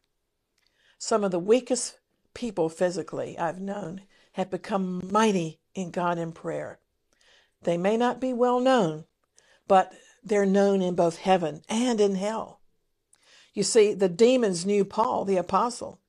Some 0.99 1.25
of 1.25 1.31
the 1.31 1.39
weakest 1.39 1.99
people 2.35 2.69
physically 2.69 3.39
I've 3.39 3.61
known 3.61 4.03
have 4.33 4.51
become 4.51 5.09
mighty 5.11 5.61
in 5.75 5.91
God 5.91 6.19
in 6.19 6.33
prayer. 6.33 6.79
They 7.63 7.77
may 7.79 7.97
not 7.97 8.21
be 8.21 8.33
well 8.33 8.61
known, 8.61 9.05
but 9.67 9.93
they're 10.23 10.47
known 10.47 10.83
in 10.83 10.95
both 10.95 11.17
heaven 11.17 11.63
and 11.69 12.01
in 12.01 12.17
hell. 12.17 12.61
You 13.55 13.63
see, 13.63 13.95
the 13.95 14.09
demons 14.09 14.67
knew 14.67 14.85
Paul, 14.85 15.25
the 15.25 15.37
apostle. 15.37 16.01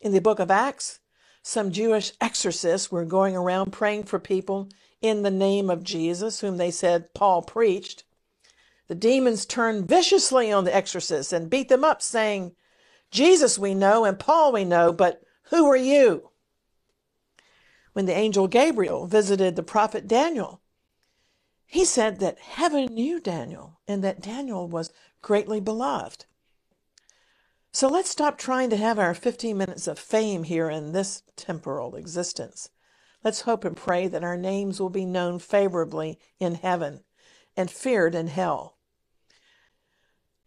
In 0.00 0.12
the 0.12 0.20
book 0.20 0.38
of 0.38 0.50
Acts, 0.50 1.00
some 1.42 1.70
Jewish 1.70 2.12
exorcists 2.20 2.90
were 2.90 3.04
going 3.04 3.36
around 3.36 3.72
praying 3.72 4.04
for 4.04 4.18
people 4.18 4.68
in 5.00 5.22
the 5.22 5.30
name 5.30 5.70
of 5.70 5.84
Jesus, 5.84 6.40
whom 6.40 6.56
they 6.56 6.70
said 6.70 7.14
Paul 7.14 7.42
preached. 7.42 8.04
The 8.88 8.94
demons 8.94 9.44
turned 9.44 9.86
viciously 9.86 10.50
on 10.50 10.64
the 10.64 10.74
exorcists 10.74 11.32
and 11.32 11.50
beat 11.50 11.68
them 11.68 11.84
up, 11.84 12.00
saying, 12.00 12.56
Jesus 13.10 13.58
we 13.58 13.74
know 13.74 14.04
and 14.04 14.18
Paul 14.18 14.52
we 14.52 14.64
know, 14.64 14.92
but 14.92 15.22
who 15.50 15.66
are 15.66 15.76
you? 15.76 16.30
When 17.92 18.06
the 18.06 18.16
angel 18.16 18.48
Gabriel 18.48 19.06
visited 19.06 19.56
the 19.56 19.62
prophet 19.62 20.08
Daniel, 20.08 20.62
he 21.66 21.84
said 21.84 22.18
that 22.20 22.38
heaven 22.38 22.86
knew 22.86 23.20
Daniel 23.20 23.78
and 23.86 24.02
that 24.02 24.22
Daniel 24.22 24.66
was 24.66 24.90
greatly 25.20 25.60
beloved. 25.60 26.24
So 27.72 27.88
let's 27.88 28.08
stop 28.08 28.38
trying 28.38 28.70
to 28.70 28.76
have 28.76 28.98
our 28.98 29.12
15 29.12 29.56
minutes 29.56 29.86
of 29.86 29.98
fame 29.98 30.44
here 30.44 30.70
in 30.70 30.92
this 30.92 31.22
temporal 31.36 31.94
existence. 31.94 32.70
Let's 33.22 33.42
hope 33.42 33.64
and 33.66 33.76
pray 33.76 34.08
that 34.08 34.24
our 34.24 34.38
names 34.38 34.80
will 34.80 34.88
be 34.88 35.04
known 35.04 35.38
favorably 35.38 36.18
in 36.40 36.54
heaven 36.54 37.04
and 37.54 37.70
feared 37.70 38.14
in 38.14 38.28
hell. 38.28 38.77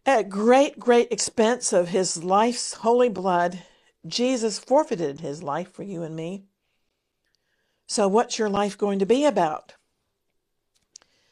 At 0.04 0.28
great, 0.28 0.80
great 0.80 1.12
expense 1.12 1.72
of 1.72 1.88
his 1.88 2.24
life's 2.24 2.74
holy 2.74 3.08
blood, 3.08 3.62
Jesus 4.04 4.58
forfeited 4.58 5.20
his 5.20 5.44
life 5.44 5.70
for 5.72 5.84
you 5.84 6.02
and 6.02 6.16
me. 6.16 6.44
So, 7.86 8.08
what's 8.08 8.36
your 8.36 8.48
life 8.48 8.76
going 8.76 8.98
to 8.98 9.06
be 9.06 9.24
about? 9.24 9.76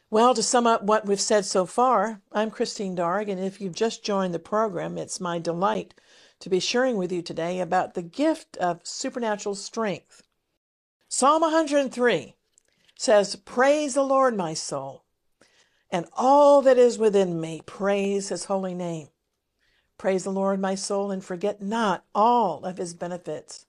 Well, 0.09 0.35
to 0.35 0.43
sum 0.43 0.67
up 0.67 0.85
what 0.85 1.07
we've 1.07 1.21
said 1.21 1.45
so 1.47 1.67
far, 1.67 2.21
I'm 2.31 2.51
Christine 2.51 2.95
Darg, 2.95 3.29
and 3.29 3.41
if 3.41 3.61
you've 3.61 3.75
just 3.75 4.05
joined 4.05 4.35
the 4.35 4.39
program, 4.39 4.99
it's 4.99 5.21
my 5.21 5.41
delight 5.41 5.95
to 6.39 6.49
be 6.49 6.61
sharing 6.61 6.97
with 6.97 7.11
you 7.11 7.23
today 7.23 7.61
about 7.61 7.95
the 7.95 8.03
gift 8.03 8.57
of 8.57 8.81
supernatural 8.85 9.57
strength. 9.57 10.23
Psalm 11.09 11.43
103 11.43 12.37
says, 12.97 13.35
Praise 13.35 13.95
the 13.95 14.03
Lord, 14.03 14.37
my 14.37 14.55
soul, 14.55 15.05
and 15.91 16.07
all 16.17 16.63
that 16.63 16.79
is 16.79 16.99
within 16.99 17.41
me, 17.41 17.63
praise 17.67 18.29
his 18.29 18.45
holy 18.47 18.75
name. 18.75 19.09
Praise 19.99 20.25
the 20.25 20.31
Lord, 20.31 20.61
my 20.61 20.75
soul, 20.75 21.11
and 21.11 21.23
forget 21.23 21.61
not 21.61 22.05
all 22.15 22.65
of 22.65 22.79
his 22.79 22.95
benefits, 22.95 23.67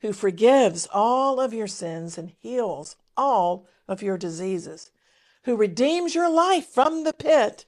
who 0.00 0.12
forgives 0.12 0.86
all 0.92 1.40
of 1.40 1.54
your 1.54 1.66
sins 1.66 2.16
and 2.18 2.32
heals 2.40 2.96
all 3.16 3.66
of 3.88 4.02
your 4.02 4.18
diseases 4.18 4.90
who 5.44 5.56
redeems 5.56 6.14
your 6.14 6.30
life 6.30 6.66
from 6.66 7.04
the 7.04 7.12
pit 7.12 7.66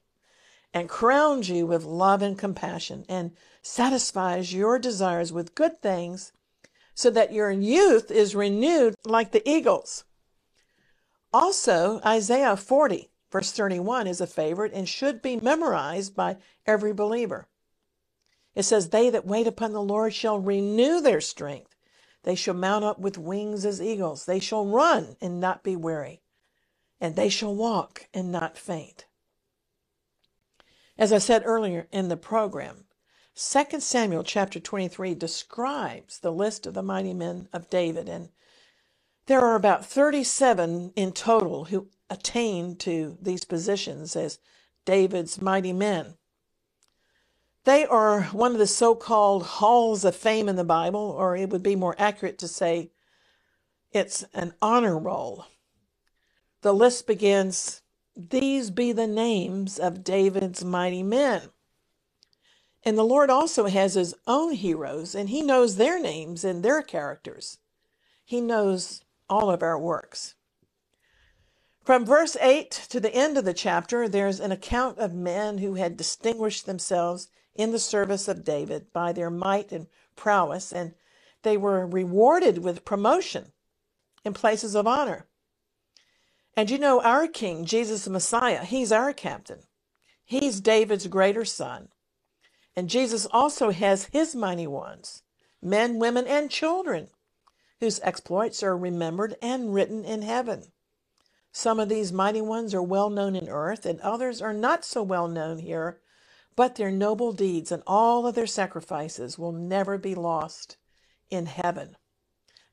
and 0.75 0.89
crowns 0.89 1.49
you 1.49 1.67
with 1.67 1.85
love 1.85 2.23
and 2.23 2.39
compassion 2.39 3.05
and 3.09 3.33
satisfies 3.63 4.53
your 4.53 4.79
desires 4.79 5.33
with 5.33 5.55
good 5.55 5.81
things 5.81 6.33
so 6.95 7.11
that 7.11 7.33
your 7.33 7.51
youth 7.51 8.11
is 8.11 8.35
renewed 8.35 8.95
like 9.05 9.33
the 9.33 9.49
eagles. 9.49 10.05
Also, 11.33 12.01
Isaiah 12.05 12.57
40, 12.57 13.11
verse 13.31 13.53
31 13.53 14.07
is 14.07 14.21
a 14.21 14.27
favorite 14.27 14.73
and 14.73 14.89
should 14.89 15.23
be 15.23 15.37
memorized 15.37 16.15
by 16.15 16.37
every 16.67 16.93
believer. 16.93 17.49
It 18.55 18.65
says, 18.65 18.89
They 18.89 19.11
that 19.11 19.27
wait 19.27 19.47
upon 19.47 19.73
the 19.73 19.83
Lord 19.83 20.15
shall 20.15 20.39
renew 20.39 21.01
their 21.01 21.21
strength. 21.21 21.77
They 22.23 22.35
shall 22.35 22.55
mount 22.55 22.85
up 22.85 22.99
with 22.99 23.19
wings 23.19 23.65
as 23.65 23.81
eagles. 23.81 24.25
They 24.25 24.41
shall 24.41 24.67
run 24.67 25.17
and 25.21 25.41
not 25.41 25.63
be 25.63 25.77
weary 25.77 26.23
and 27.01 27.17
they 27.17 27.29
shall 27.29 27.55
walk 27.55 28.09
and 28.15 28.33
not 28.33 28.57
faint. 28.57 29.07
As 30.99 31.13
I 31.13 31.19
said 31.19 31.43
earlier 31.45 31.89
in 31.93 32.09
the 32.09 32.17
program, 32.17 32.87
2 33.35 33.81
Samuel 33.81 34.25
chapter 34.25 34.59
23 34.59 35.15
describes 35.15 36.19
the 36.19 36.33
list 36.33 36.67
of 36.67 36.75
the 36.75 36.83
mighty 36.83 37.13
men 37.13 37.49
of 37.53 37.69
David, 37.69 38.09
and 38.09 38.31
there 39.27 39.41
are 39.41 39.57
about 39.57 39.85
37 39.85 40.93
in 40.95 41.13
total 41.13 41.67
who 41.67 41.89
attained 42.09 42.79
to 42.81 43.19
these 43.21 43.45
positions 43.45 44.15
as 44.17 44.39
David's 44.85 45.41
mighty 45.41 45.73
men. 45.73 46.15
They 47.65 47.85
are 47.85 48.23
one 48.25 48.53
of 48.53 48.59
the 48.59 48.69
so 48.69 48.95
called 48.95 49.43
halls 49.43 50.05
of 50.05 50.15
fame 50.15 50.49
in 50.49 50.55
the 50.55 50.65
Bible, 50.65 51.01
or 51.01 51.37
it 51.37 51.51
would 51.51 51.65
be 51.65 51.75
more 51.75 51.97
accurate 51.99 52.39
to 52.39 52.49
say 52.49 52.93
it's 53.91 54.25
an 54.33 54.55
honor 54.63 54.97
roll. 54.97 55.47
The 56.63 56.73
list 56.73 57.09
begins 57.09 57.83
These 58.17 58.71
be 58.71 58.93
the 58.93 59.09
names 59.09 59.79
of 59.79 60.05
David's 60.05 60.65
mighty 60.65 61.03
men. 61.03 61.51
And 62.85 62.97
the 62.97 63.05
Lord 63.05 63.31
also 63.31 63.67
has 63.67 63.95
his 63.95 64.15
own 64.29 64.53
heroes, 64.53 65.17
and 65.17 65.29
he 65.29 65.43
knows 65.43 65.75
their 65.75 66.01
names 66.01 66.45
and 66.45 66.63
their 66.63 66.83
characters. 66.83 67.59
He 68.25 68.41
knows 68.41 69.03
all 69.29 69.51
of 69.51 69.63
our 69.63 69.79
works. 69.79 70.35
From 71.85 72.05
verse 72.05 72.37
8 72.41 72.71
to 72.91 72.99
the 72.99 73.15
end 73.15 73.39
of 73.39 73.45
the 73.45 73.55
chapter, 73.55 74.09
there's 74.09 74.41
an 74.41 74.51
account 74.51 74.99
of 74.99 75.15
men 75.15 75.59
who 75.59 75.75
had 75.75 75.97
distinguished 75.97 76.67
themselves 76.67 77.29
in 77.55 77.71
the 77.71 77.79
service 77.79 78.29
of 78.29 78.45
David 78.45 78.93
by 78.93 79.13
their 79.13 79.31
might 79.31 79.71
and 79.73 79.87
prowess, 80.17 80.73
and 80.73 80.95
they 81.43 81.57
were 81.57 81.87
rewarded 81.87 82.59
with 82.59 82.85
promotion 82.85 83.53
in 84.25 84.35
places 84.35 84.75
of 84.75 84.87
honor. 84.87 85.27
And 86.57 86.71
you 86.71 86.79
know, 86.79 87.01
our 87.03 87.29
King, 87.29 87.65
Jesus 87.65 88.05
the 88.05 88.11
Messiah, 88.11 88.65
he's 88.65 88.91
our 88.91 89.13
captain. 89.13 89.61
He's 90.25 90.61
David's 90.61 91.07
greater 91.07 91.45
son. 91.45 91.89
And 92.75 92.91
Jesus 92.91 93.27
also 93.31 93.71
has 93.71 94.07
his 94.07 94.35
mighty 94.35 94.67
ones, 94.67 95.23
men, 95.63 95.99
women, 95.99 96.27
and 96.27 96.51
children, 96.51 97.09
whose 97.81 98.01
exploits 98.01 98.63
are 98.63 98.77
remembered 98.77 99.37
and 99.43 99.75
written 99.75 100.05
in 100.05 100.23
heaven. 100.23 100.73
Some 101.53 101.81
of 101.81 101.89
these 101.89 102.13
mighty 102.13 102.41
ones 102.41 102.75
are 102.75 102.83
well 102.83 103.11
known 103.11 103.35
in 103.35 103.49
earth, 103.49 103.87
and 103.87 104.01
others 104.01 104.43
are 104.43 104.53
not 104.53 104.85
so 104.85 105.03
well 105.03 105.29
known 105.29 105.59
here, 105.59 106.01
but 106.55 106.75
their 106.75 106.91
noble 106.91 107.33
deeds 107.33 107.71
and 107.73 107.83
all 107.87 108.27
of 108.27 108.35
their 108.35 108.47
sacrifices 108.47 109.39
will 109.39 109.53
never 109.53 109.99
be 109.99 110.15
lost 110.15 110.77
in 111.31 111.47
heaven. 111.47 111.97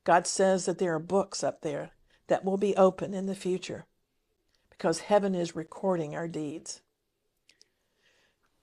God 0.04 0.28
says 0.28 0.66
that 0.66 0.80
there 0.80 0.96
are 0.96 1.00
books 1.00 1.44
up 1.44 1.62
there 1.62 1.92
that 2.28 2.44
will 2.44 2.58
be 2.58 2.76
open 2.76 3.14
in 3.14 3.26
the 3.26 3.36
future 3.36 3.86
because 4.70 5.02
heaven 5.02 5.36
is 5.36 5.56
recording 5.56 6.16
our 6.16 6.28
deeds. 6.28 6.82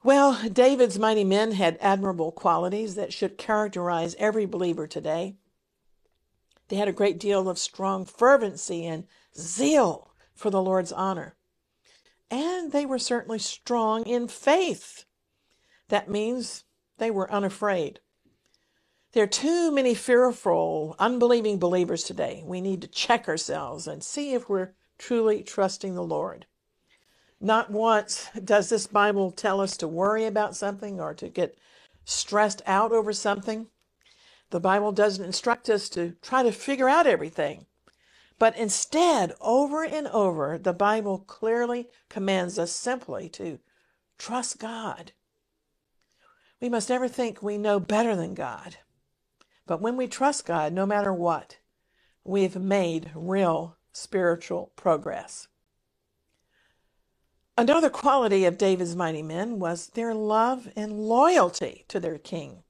Well, 0.03 0.48
David's 0.48 0.98
mighty 0.98 1.24
men 1.24 1.53
had 1.53 1.79
admirable 1.81 2.33
qualities 2.33 2.94
that 2.94 3.12
should 3.12 3.37
characterize 3.37 4.16
every 4.18 4.46
believer 4.46 4.87
today. 4.87 5.37
They 6.70 6.76
had 6.76 6.88
a 6.88 6.92
great 6.92 7.18
deal 7.18 7.48
of 7.48 7.59
strong 7.59 8.04
fervency 8.04 8.87
and 8.87 9.09
zeal 9.37 10.12
for 10.35 10.50
the 10.50 10.62
Lord's 10.62 10.92
honor. 10.92 11.35
And 12.30 12.70
they 12.70 12.87
were 12.87 12.98
certainly 13.00 13.40
strong 13.40 14.04
in 14.04 14.28
faith. 14.28 15.04
That 15.88 16.09
means 16.09 16.62
they 16.98 17.11
were 17.11 17.30
unafraid. 17.30 17.98
There 19.12 19.24
are 19.24 19.26
too 19.26 19.72
many 19.72 19.94
fearful, 19.94 20.94
unbelieving 21.00 21.59
believers 21.59 22.04
today. 22.04 22.44
We 22.46 22.61
need 22.61 22.83
to 22.83 22.88
check 22.88 23.26
ourselves 23.26 23.88
and 23.88 24.04
see 24.04 24.33
if 24.35 24.48
we're 24.48 24.74
truly 24.96 25.42
trusting 25.42 25.96
the 25.96 26.04
Lord. 26.04 26.46
Not 27.40 27.72
once 27.72 28.28
does 28.44 28.68
this 28.68 28.87
Bible 28.87 29.33
tell 29.33 29.61
us 29.61 29.76
to 29.78 29.88
worry 29.88 30.24
about 30.24 30.54
something 30.54 31.00
or 31.00 31.14
to 31.14 31.28
get 31.28 31.59
stressed 32.04 32.62
out 32.64 32.92
over 32.92 33.12
something. 33.12 33.66
The 34.50 34.60
Bible 34.60 34.92
doesn't 34.92 35.24
instruct 35.24 35.70
us 35.70 35.88
to 35.90 36.16
try 36.22 36.42
to 36.42 36.52
figure 36.52 36.88
out 36.88 37.06
everything. 37.06 37.66
But 38.38 38.56
instead, 38.56 39.34
over 39.40 39.84
and 39.84 40.08
over, 40.08 40.58
the 40.58 40.72
Bible 40.72 41.18
clearly 41.18 41.88
commands 42.08 42.58
us 42.58 42.72
simply 42.72 43.28
to 43.30 43.58
trust 44.18 44.58
God. 44.58 45.12
We 46.60 46.68
must 46.68 46.88
never 46.88 47.06
think 47.06 47.42
we 47.42 47.58
know 47.58 47.78
better 47.78 48.16
than 48.16 48.34
God. 48.34 48.78
But 49.66 49.80
when 49.80 49.96
we 49.96 50.08
trust 50.08 50.46
God, 50.46 50.72
no 50.72 50.84
matter 50.84 51.12
what, 51.12 51.58
we've 52.24 52.56
made 52.56 53.12
real 53.14 53.76
spiritual 53.92 54.72
progress. 54.74 55.48
Another 57.56 57.90
quality 57.90 58.46
of 58.46 58.58
David's 58.58 58.96
mighty 58.96 59.22
men 59.22 59.58
was 59.58 59.88
their 59.88 60.14
love 60.14 60.68
and 60.74 61.06
loyalty 61.06 61.84
to 61.88 62.00
their 62.00 62.18
king. 62.18 62.62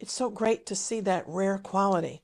It's 0.00 0.14
so 0.14 0.30
great 0.30 0.64
to 0.64 0.74
see 0.74 1.00
that 1.00 1.28
rare 1.28 1.58
quality. 1.58 2.22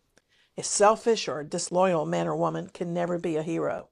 A 0.56 0.62
selfish 0.62 1.28
or 1.28 1.44
disloyal 1.44 2.06
man 2.06 2.26
or 2.26 2.34
woman 2.34 2.70
can 2.70 2.94
never 2.94 3.18
be 3.18 3.36
a 3.36 3.42
hero. 3.42 3.90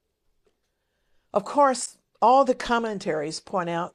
Of 1.35 1.45
course, 1.45 1.99
all 2.23 2.47
the 2.47 2.55
commentaries 2.55 3.41
point 3.41 3.69
out 3.69 3.95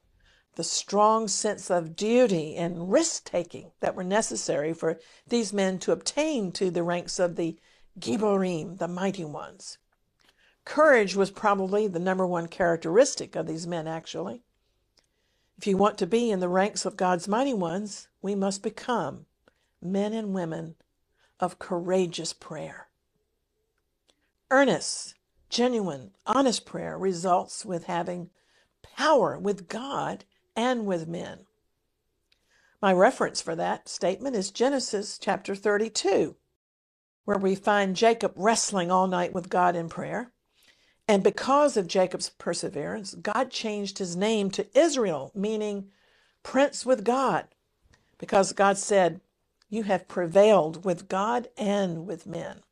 the 0.54 0.63
strong 0.63 1.28
sense 1.28 1.71
of 1.71 1.95
duty 1.95 2.56
and 2.56 2.91
risk 2.91 3.23
taking 3.23 3.71
that 3.80 3.95
were 3.95 4.04
necessary 4.04 4.73
for 4.73 4.99
these 5.28 5.52
men 5.52 5.80
to 5.80 5.91
obtain 5.91 6.52
to 6.52 6.69
the 6.69 6.84
ranks 6.84 7.17
of 7.17 7.36
the 7.36 7.58
Giborim, 7.99 8.78
the 8.78 8.88
mighty 8.88 9.25
ones. 9.25 9.80
Courage 10.65 11.15
was 11.15 11.32
probably 11.32 11.88
the 11.88 11.97
number 11.97 12.28
one 12.28 12.47
characteristic 12.47 13.36
of 13.36 13.47
these 13.47 13.65
men, 13.65 13.88
actually. 13.88 14.43
If 15.58 15.65
you 15.65 15.78
want 15.78 15.97
to 15.97 16.06
be 16.06 16.30
in 16.30 16.41
the 16.41 16.47
ranks 16.47 16.86
of 16.86 16.95
God's 16.95 17.28
mighty 17.28 17.56
ones, 17.56 18.08
we 18.21 18.36
must 18.36 18.62
become 18.62 19.25
men 19.81 20.13
and 20.13 20.33
women 20.33 20.75
of 21.39 21.59
courageous 21.59 22.33
prayer. 22.33 22.87
Earnest, 24.51 25.15
genuine, 25.49 26.11
honest 26.25 26.65
prayer 26.65 26.97
results 26.97 27.65
with 27.65 27.85
having 27.85 28.29
power 28.97 29.37
with 29.37 29.67
God 29.67 30.25
and 30.55 30.85
with 30.85 31.07
men. 31.07 31.45
My 32.81 32.93
reference 32.93 33.41
for 33.41 33.55
that 33.55 33.89
statement 33.89 34.35
is 34.35 34.51
Genesis 34.51 35.17
chapter 35.17 35.55
32, 35.55 36.35
where 37.25 37.37
we 37.37 37.55
find 37.55 37.95
Jacob 37.95 38.33
wrestling 38.35 38.89
all 38.89 39.07
night 39.07 39.33
with 39.33 39.49
God 39.49 39.75
in 39.75 39.89
prayer. 39.89 40.31
And 41.07 41.23
because 41.23 41.75
of 41.75 41.87
Jacob's 41.87 42.29
perseverance, 42.29 43.15
God 43.15 43.51
changed 43.51 43.97
his 43.97 44.15
name 44.15 44.51
to 44.51 44.67
Israel, 44.77 45.31
meaning 45.33 45.89
prince 46.43 46.85
with 46.85 47.03
God, 47.03 47.47
because 48.17 48.53
God 48.53 48.77
said, 48.77 49.19
You 49.69 49.84
have 49.84 50.08
prevailed 50.08 50.84
with 50.84 51.08
God 51.08 51.47
and 51.55 52.08
with 52.08 52.25
men. 52.25 52.63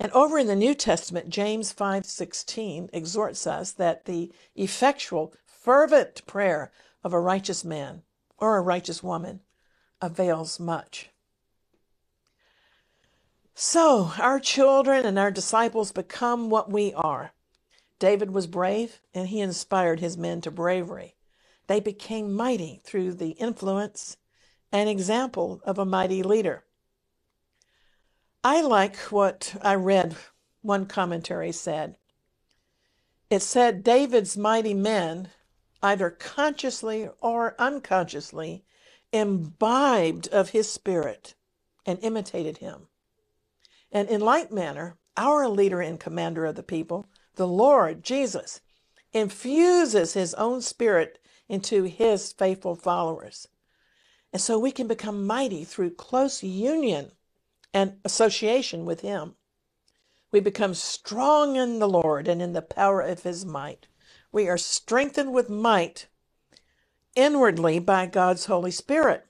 And 0.00 0.12
over 0.12 0.38
in 0.38 0.48
the 0.48 0.56
New 0.56 0.74
Testament, 0.74 1.28
James 1.28 1.72
5:16 1.72 2.90
exhorts 2.92 3.46
us 3.46 3.72
that 3.72 4.04
the 4.04 4.32
effectual 4.54 5.32
fervent 5.46 6.26
prayer 6.26 6.72
of 7.02 7.12
a 7.12 7.20
righteous 7.20 7.64
man 7.64 8.02
or 8.36 8.56
a 8.56 8.62
righteous 8.62 9.02
woman 9.02 9.40
avails 10.00 10.60
much. 10.60 11.10
So, 13.54 14.12
our 14.18 14.38
children 14.38 15.04
and 15.04 15.18
our 15.18 15.32
disciples 15.32 15.90
become 15.90 16.48
what 16.48 16.70
we 16.70 16.94
are. 16.94 17.32
David 17.98 18.30
was 18.30 18.46
brave, 18.46 19.00
and 19.12 19.28
he 19.28 19.40
inspired 19.40 19.98
his 19.98 20.16
men 20.16 20.40
to 20.42 20.50
bravery. 20.52 21.16
They 21.66 21.80
became 21.80 22.32
mighty 22.32 22.80
through 22.84 23.14
the 23.14 23.30
influence 23.30 24.16
and 24.72 24.88
example 24.88 25.60
of 25.64 25.78
a 25.78 25.84
mighty 25.84 26.22
leader. 26.22 26.64
I 28.44 28.60
like 28.62 28.96
what 29.10 29.56
I 29.62 29.74
read, 29.74 30.16
one 30.62 30.86
commentary 30.86 31.52
said. 31.52 31.96
It 33.30 33.42
said 33.42 33.82
David's 33.82 34.36
mighty 34.36 34.74
men 34.74 35.30
either 35.82 36.10
consciously 36.10 37.08
or 37.20 37.54
unconsciously, 37.58 38.64
imbibed 39.12 40.28
of 40.28 40.50
his 40.50 40.70
spirit 40.70 41.34
and 41.86 41.98
imitated 42.02 42.58
him. 42.58 42.88
And 43.90 44.08
in 44.08 44.20
like 44.20 44.52
manner, 44.52 44.98
our 45.16 45.48
leader 45.48 45.80
and 45.80 45.98
commander 45.98 46.44
of 46.44 46.56
the 46.56 46.62
people, 46.62 47.06
the 47.36 47.46
Lord 47.46 48.02
Jesus, 48.02 48.60
infuses 49.12 50.14
his 50.14 50.34
own 50.34 50.60
spirit 50.60 51.18
into 51.48 51.84
his 51.84 52.32
faithful 52.32 52.74
followers. 52.74 53.48
And 54.32 54.42
so 54.42 54.58
we 54.58 54.70
can 54.70 54.86
become 54.86 55.26
mighty 55.26 55.64
through 55.64 55.94
close 55.94 56.42
union 56.42 57.12
and 57.72 57.98
association 58.04 58.84
with 58.84 59.00
him. 59.00 59.36
We 60.30 60.40
become 60.40 60.74
strong 60.74 61.56
in 61.56 61.78
the 61.78 61.88
Lord 61.88 62.28
and 62.28 62.42
in 62.42 62.52
the 62.52 62.62
power 62.62 63.00
of 63.00 63.22
his 63.22 63.46
might. 63.46 63.86
We 64.30 64.48
are 64.48 64.58
strengthened 64.58 65.32
with 65.32 65.48
might 65.48 66.06
inwardly 67.14 67.78
by 67.78 68.06
God's 68.06 68.46
Holy 68.46 68.70
Spirit. 68.70 69.26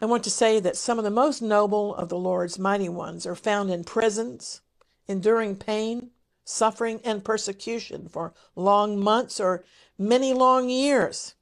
I 0.00 0.06
want 0.06 0.24
to 0.24 0.30
say 0.30 0.60
that 0.60 0.76
some 0.76 0.98
of 0.98 1.04
the 1.04 1.10
most 1.10 1.40
noble 1.40 1.94
of 1.94 2.08
the 2.08 2.18
Lord's 2.18 2.58
mighty 2.58 2.88
ones 2.88 3.26
are 3.26 3.34
found 3.34 3.70
in 3.70 3.82
prisons, 3.82 4.60
enduring 5.08 5.56
pain, 5.56 6.10
suffering, 6.44 7.00
and 7.02 7.24
persecution 7.24 8.08
for 8.08 8.34
long 8.54 9.00
months 9.00 9.40
or 9.40 9.64
many 9.98 10.32
long 10.32 10.68
years. 10.68 11.34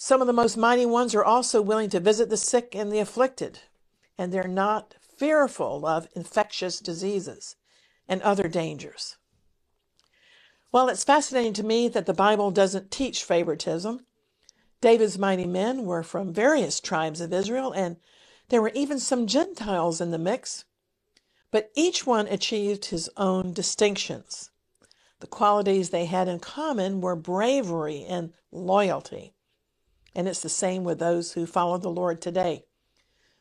Some 0.00 0.20
of 0.20 0.28
the 0.28 0.32
most 0.32 0.56
mighty 0.56 0.86
ones 0.86 1.12
are 1.16 1.24
also 1.24 1.60
willing 1.60 1.90
to 1.90 1.98
visit 1.98 2.30
the 2.30 2.36
sick 2.36 2.72
and 2.72 2.92
the 2.92 3.00
afflicted, 3.00 3.58
and 4.16 4.32
they're 4.32 4.46
not 4.46 4.94
fearful 5.00 5.84
of 5.84 6.06
infectious 6.14 6.78
diseases 6.78 7.56
and 8.06 8.22
other 8.22 8.46
dangers. 8.46 9.16
Well, 10.70 10.88
it's 10.88 11.02
fascinating 11.02 11.52
to 11.54 11.64
me 11.64 11.88
that 11.88 12.06
the 12.06 12.14
Bible 12.14 12.52
doesn't 12.52 12.92
teach 12.92 13.24
favoritism. 13.24 14.06
David's 14.80 15.18
mighty 15.18 15.46
men 15.46 15.84
were 15.84 16.04
from 16.04 16.32
various 16.32 16.78
tribes 16.78 17.20
of 17.20 17.32
Israel, 17.32 17.72
and 17.72 17.96
there 18.50 18.62
were 18.62 18.70
even 18.74 19.00
some 19.00 19.26
Gentiles 19.26 20.00
in 20.00 20.12
the 20.12 20.18
mix. 20.18 20.64
But 21.50 21.72
each 21.74 22.06
one 22.06 22.28
achieved 22.28 22.84
his 22.84 23.10
own 23.16 23.52
distinctions. 23.52 24.50
The 25.18 25.26
qualities 25.26 25.90
they 25.90 26.04
had 26.04 26.28
in 26.28 26.38
common 26.38 27.00
were 27.00 27.16
bravery 27.16 28.04
and 28.04 28.32
loyalty. 28.52 29.34
And 30.14 30.26
it's 30.26 30.40
the 30.40 30.48
same 30.48 30.84
with 30.84 30.98
those 30.98 31.32
who 31.32 31.46
follow 31.46 31.78
the 31.78 31.90
Lord 31.90 32.20
today. 32.20 32.64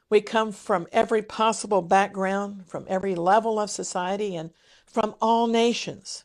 We 0.10 0.21
come 0.21 0.51
from 0.51 0.88
every 0.91 1.21
possible 1.21 1.82
background, 1.82 2.67
from 2.67 2.86
every 2.88 3.15
level 3.15 3.60
of 3.60 3.69
society, 3.69 4.36
and 4.36 4.51
from 4.86 5.15
all 5.21 5.47
nations. 5.47 6.23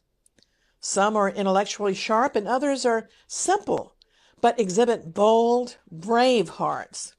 Some 0.80 1.16
are 1.16 1.28
intellectually 1.28 1.94
sharp 1.94 2.34
and 2.34 2.48
others 2.48 2.84
are 2.84 3.08
simple, 3.26 3.94
but 4.40 4.58
exhibit 4.58 5.14
bold, 5.14 5.76
brave 5.90 6.48
hearts. 6.48 7.14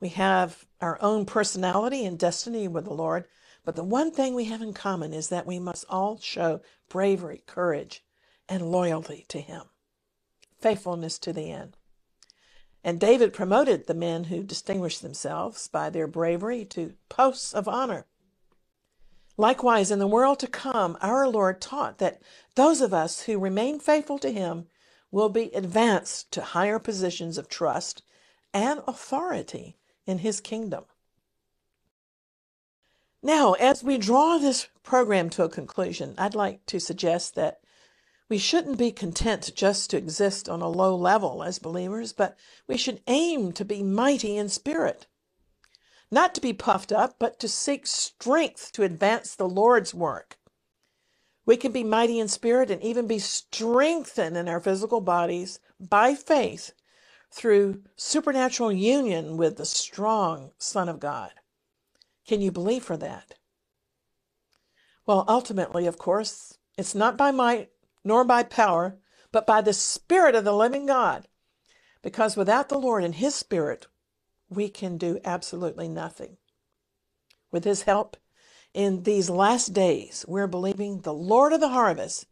We 0.00 0.10
have 0.10 0.64
our 0.80 0.96
own 1.02 1.26
personality 1.26 2.04
and 2.04 2.16
destiny 2.18 2.68
with 2.68 2.84
the 2.84 2.94
Lord, 2.94 3.24
but 3.64 3.74
the 3.74 3.82
one 3.82 4.12
thing 4.12 4.34
we 4.34 4.44
have 4.44 4.62
in 4.62 4.72
common 4.72 5.12
is 5.12 5.28
that 5.28 5.46
we 5.46 5.58
must 5.58 5.84
all 5.88 6.20
show 6.20 6.60
bravery, 6.88 7.42
courage, 7.46 8.04
and 8.48 8.70
loyalty 8.70 9.26
to 9.28 9.40
Him, 9.40 9.62
faithfulness 10.60 11.18
to 11.18 11.32
the 11.32 11.50
end. 11.50 11.77
And 12.84 13.00
David 13.00 13.32
promoted 13.32 13.86
the 13.86 13.94
men 13.94 14.24
who 14.24 14.42
distinguished 14.42 15.02
themselves 15.02 15.68
by 15.68 15.90
their 15.90 16.06
bravery 16.06 16.64
to 16.66 16.94
posts 17.08 17.52
of 17.52 17.68
honor. 17.68 18.06
Likewise, 19.36 19.90
in 19.90 19.98
the 19.98 20.06
world 20.06 20.40
to 20.40 20.46
come, 20.46 20.98
our 21.00 21.28
Lord 21.28 21.60
taught 21.60 21.98
that 21.98 22.20
those 22.56 22.80
of 22.80 22.92
us 22.92 23.22
who 23.22 23.38
remain 23.38 23.78
faithful 23.78 24.18
to 24.18 24.32
Him 24.32 24.66
will 25.10 25.28
be 25.28 25.50
advanced 25.54 26.30
to 26.32 26.42
higher 26.42 26.78
positions 26.78 27.38
of 27.38 27.48
trust 27.48 28.02
and 28.52 28.80
authority 28.86 29.76
in 30.06 30.18
His 30.18 30.40
kingdom. 30.40 30.84
Now, 33.22 33.54
as 33.54 33.82
we 33.82 33.98
draw 33.98 34.38
this 34.38 34.68
program 34.82 35.30
to 35.30 35.44
a 35.44 35.48
conclusion, 35.48 36.14
I'd 36.18 36.34
like 36.34 36.64
to 36.66 36.78
suggest 36.80 37.34
that 37.34 37.60
we 38.28 38.38
shouldn't 38.38 38.76
be 38.76 38.92
content 38.92 39.50
just 39.54 39.90
to 39.90 39.96
exist 39.96 40.48
on 40.48 40.60
a 40.60 40.68
low 40.68 40.94
level 40.94 41.42
as 41.42 41.58
believers, 41.58 42.12
but 42.12 42.36
we 42.66 42.76
should 42.76 43.00
aim 43.06 43.52
to 43.52 43.64
be 43.64 43.82
mighty 43.82 44.36
in 44.36 44.48
spirit. 44.48 45.06
Not 46.10 46.34
to 46.34 46.40
be 46.40 46.52
puffed 46.52 46.92
up, 46.92 47.16
but 47.18 47.38
to 47.40 47.48
seek 47.48 47.86
strength 47.86 48.72
to 48.72 48.82
advance 48.82 49.34
the 49.34 49.48
Lord's 49.48 49.94
work. 49.94 50.38
We 51.46 51.56
can 51.56 51.72
be 51.72 51.84
mighty 51.84 52.18
in 52.18 52.28
spirit 52.28 52.70
and 52.70 52.82
even 52.82 53.06
be 53.06 53.18
strengthened 53.18 54.36
in 54.36 54.48
our 54.48 54.60
physical 54.60 55.00
bodies 55.00 55.60
by 55.80 56.14
faith 56.14 56.72
through 57.30 57.82
supernatural 57.96 58.72
union 58.72 59.38
with 59.38 59.56
the 59.56 59.64
strong 59.64 60.52
Son 60.58 60.88
of 60.88 61.00
God. 61.00 61.32
Can 62.26 62.42
you 62.42 62.50
believe 62.50 62.84
for 62.84 62.98
that? 62.98 63.34
Well, 65.06 65.24
ultimately, 65.26 65.86
of 65.86 65.96
course, 65.96 66.58
it's 66.76 66.94
not 66.94 67.16
by 67.16 67.30
might 67.30 67.70
nor 68.04 68.24
by 68.24 68.42
power, 68.42 68.98
but 69.32 69.46
by 69.46 69.60
the 69.60 69.72
Spirit 69.72 70.34
of 70.34 70.44
the 70.44 70.52
living 70.52 70.86
God. 70.86 71.28
Because 72.02 72.36
without 72.36 72.68
the 72.68 72.78
Lord 72.78 73.04
and 73.04 73.14
His 73.14 73.34
Spirit, 73.34 73.86
we 74.48 74.68
can 74.68 74.96
do 74.96 75.20
absolutely 75.24 75.88
nothing. 75.88 76.36
With 77.50 77.64
His 77.64 77.82
help, 77.82 78.16
in 78.74 79.02
these 79.02 79.30
last 79.30 79.72
days, 79.72 80.24
we're 80.28 80.46
believing 80.46 81.00
the 81.00 81.14
Lord 81.14 81.52
of 81.52 81.60
the 81.60 81.70
harvest 81.70 82.26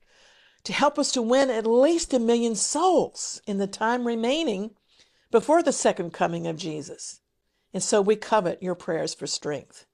to 0.65 0.73
help 0.73 0.99
us 0.99 1.13
to 1.13 1.23
win 1.23 1.51
at 1.51 1.67
least 1.67 2.13
a 2.13 2.19
million 2.19 2.55
souls 2.55 3.41
in 3.47 3.59
the 3.59 3.67
time 3.67 4.07
remaining 4.07 4.75
before 5.31 5.63
the 5.63 5.73
second 5.73 6.13
coming 6.13 6.47
of 6.47 6.57
Jesus. 6.57 7.21
And 7.73 7.83
so 7.83 8.01
we 8.01 8.17
covet 8.17 8.63
your 8.63 8.75
prayers 8.75 9.15
for 9.15 9.27
strength. 9.27 9.87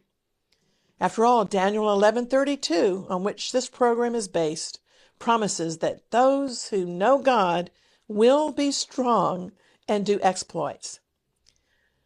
After 1.00 1.24
all, 1.24 1.44
Daniel 1.44 1.86
11:32, 1.86 3.06
on 3.10 3.24
which 3.24 3.52
this 3.52 3.68
program 3.68 4.14
is 4.14 4.28
based, 4.28 4.78
promises 5.22 5.78
that 5.78 6.10
those 6.10 6.68
who 6.70 6.84
know 6.84 7.18
God 7.18 7.70
will 8.08 8.50
be 8.50 8.72
strong 8.72 9.52
and 9.86 10.04
do 10.04 10.18
exploits. 10.20 10.98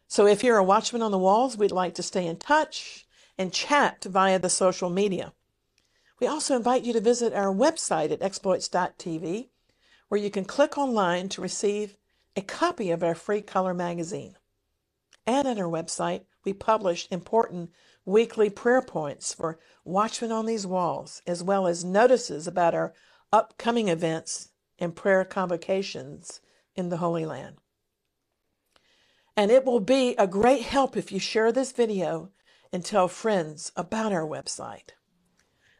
So 0.07 0.27
if 0.27 0.43
you're 0.43 0.57
a 0.57 0.63
watchman 0.63 1.01
on 1.01 1.09
the 1.09 1.17
walls, 1.17 1.57
we'd 1.57 1.71
like 1.71 1.95
to 1.95 2.03
stay 2.03 2.27
in 2.27 2.37
touch 2.37 3.07
and 3.35 3.51
chat 3.51 4.05
via 4.07 4.37
the 4.37 4.51
social 4.51 4.91
media. 4.91 5.33
We 6.19 6.27
also 6.27 6.55
invite 6.55 6.83
you 6.83 6.93
to 6.93 7.01
visit 7.01 7.33
our 7.33 7.51
website 7.51 8.11
at 8.11 8.21
exploits.tv, 8.21 9.49
where 10.09 10.21
you 10.21 10.29
can 10.29 10.45
click 10.45 10.77
online 10.77 11.27
to 11.29 11.41
receive 11.41 11.97
a 12.35 12.41
copy 12.41 12.91
of 12.91 13.01
our 13.01 13.15
free 13.15 13.41
color 13.41 13.73
magazine. 13.73 14.35
And 15.25 15.47
at 15.47 15.57
our 15.57 15.65
website, 15.65 16.25
we 16.45 16.53
publish 16.53 17.07
important 17.09 17.71
weekly 18.07 18.49
prayer 18.49 18.81
points 18.81 19.33
for 19.33 19.59
Watchmen 19.83 20.31
on 20.31 20.45
These 20.45 20.65
Walls, 20.65 21.21
as 21.27 21.43
well 21.43 21.67
as 21.67 21.83
notices 21.83 22.47
about 22.47 22.73
our 22.73 22.93
upcoming 23.33 23.89
events 23.89 24.49
and 24.79 24.95
prayer 24.95 25.25
convocations 25.25 26.39
in 26.73 26.87
the 26.87 26.97
Holy 26.97 27.25
Land. 27.25 27.57
And 29.35 29.51
it 29.51 29.65
will 29.65 29.81
be 29.81 30.15
a 30.17 30.25
great 30.25 30.63
help 30.63 30.95
if 30.95 31.11
you 31.11 31.19
share 31.19 31.51
this 31.51 31.73
video 31.73 32.31
and 32.71 32.83
tell 32.83 33.09
friends 33.09 33.73
about 33.75 34.13
our 34.13 34.25
website. 34.25 34.91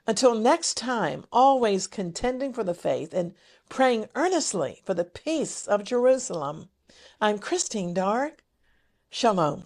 Until 0.05 0.35
next 0.35 0.75
time, 0.75 1.25
always 1.31 1.87
contending 1.87 2.53
for 2.53 2.63
the 2.63 2.73
faith 2.73 3.13
and 3.13 3.35
praying 3.69 4.07
earnestly 4.15 4.81
for 4.85 4.93
the 4.93 5.05
peace 5.05 5.65
of 5.65 5.83
Jerusalem. 5.83 6.69
I'm 7.21 7.39
Christine 7.39 7.93
Darg. 7.93 8.43
Shalom. 9.09 9.65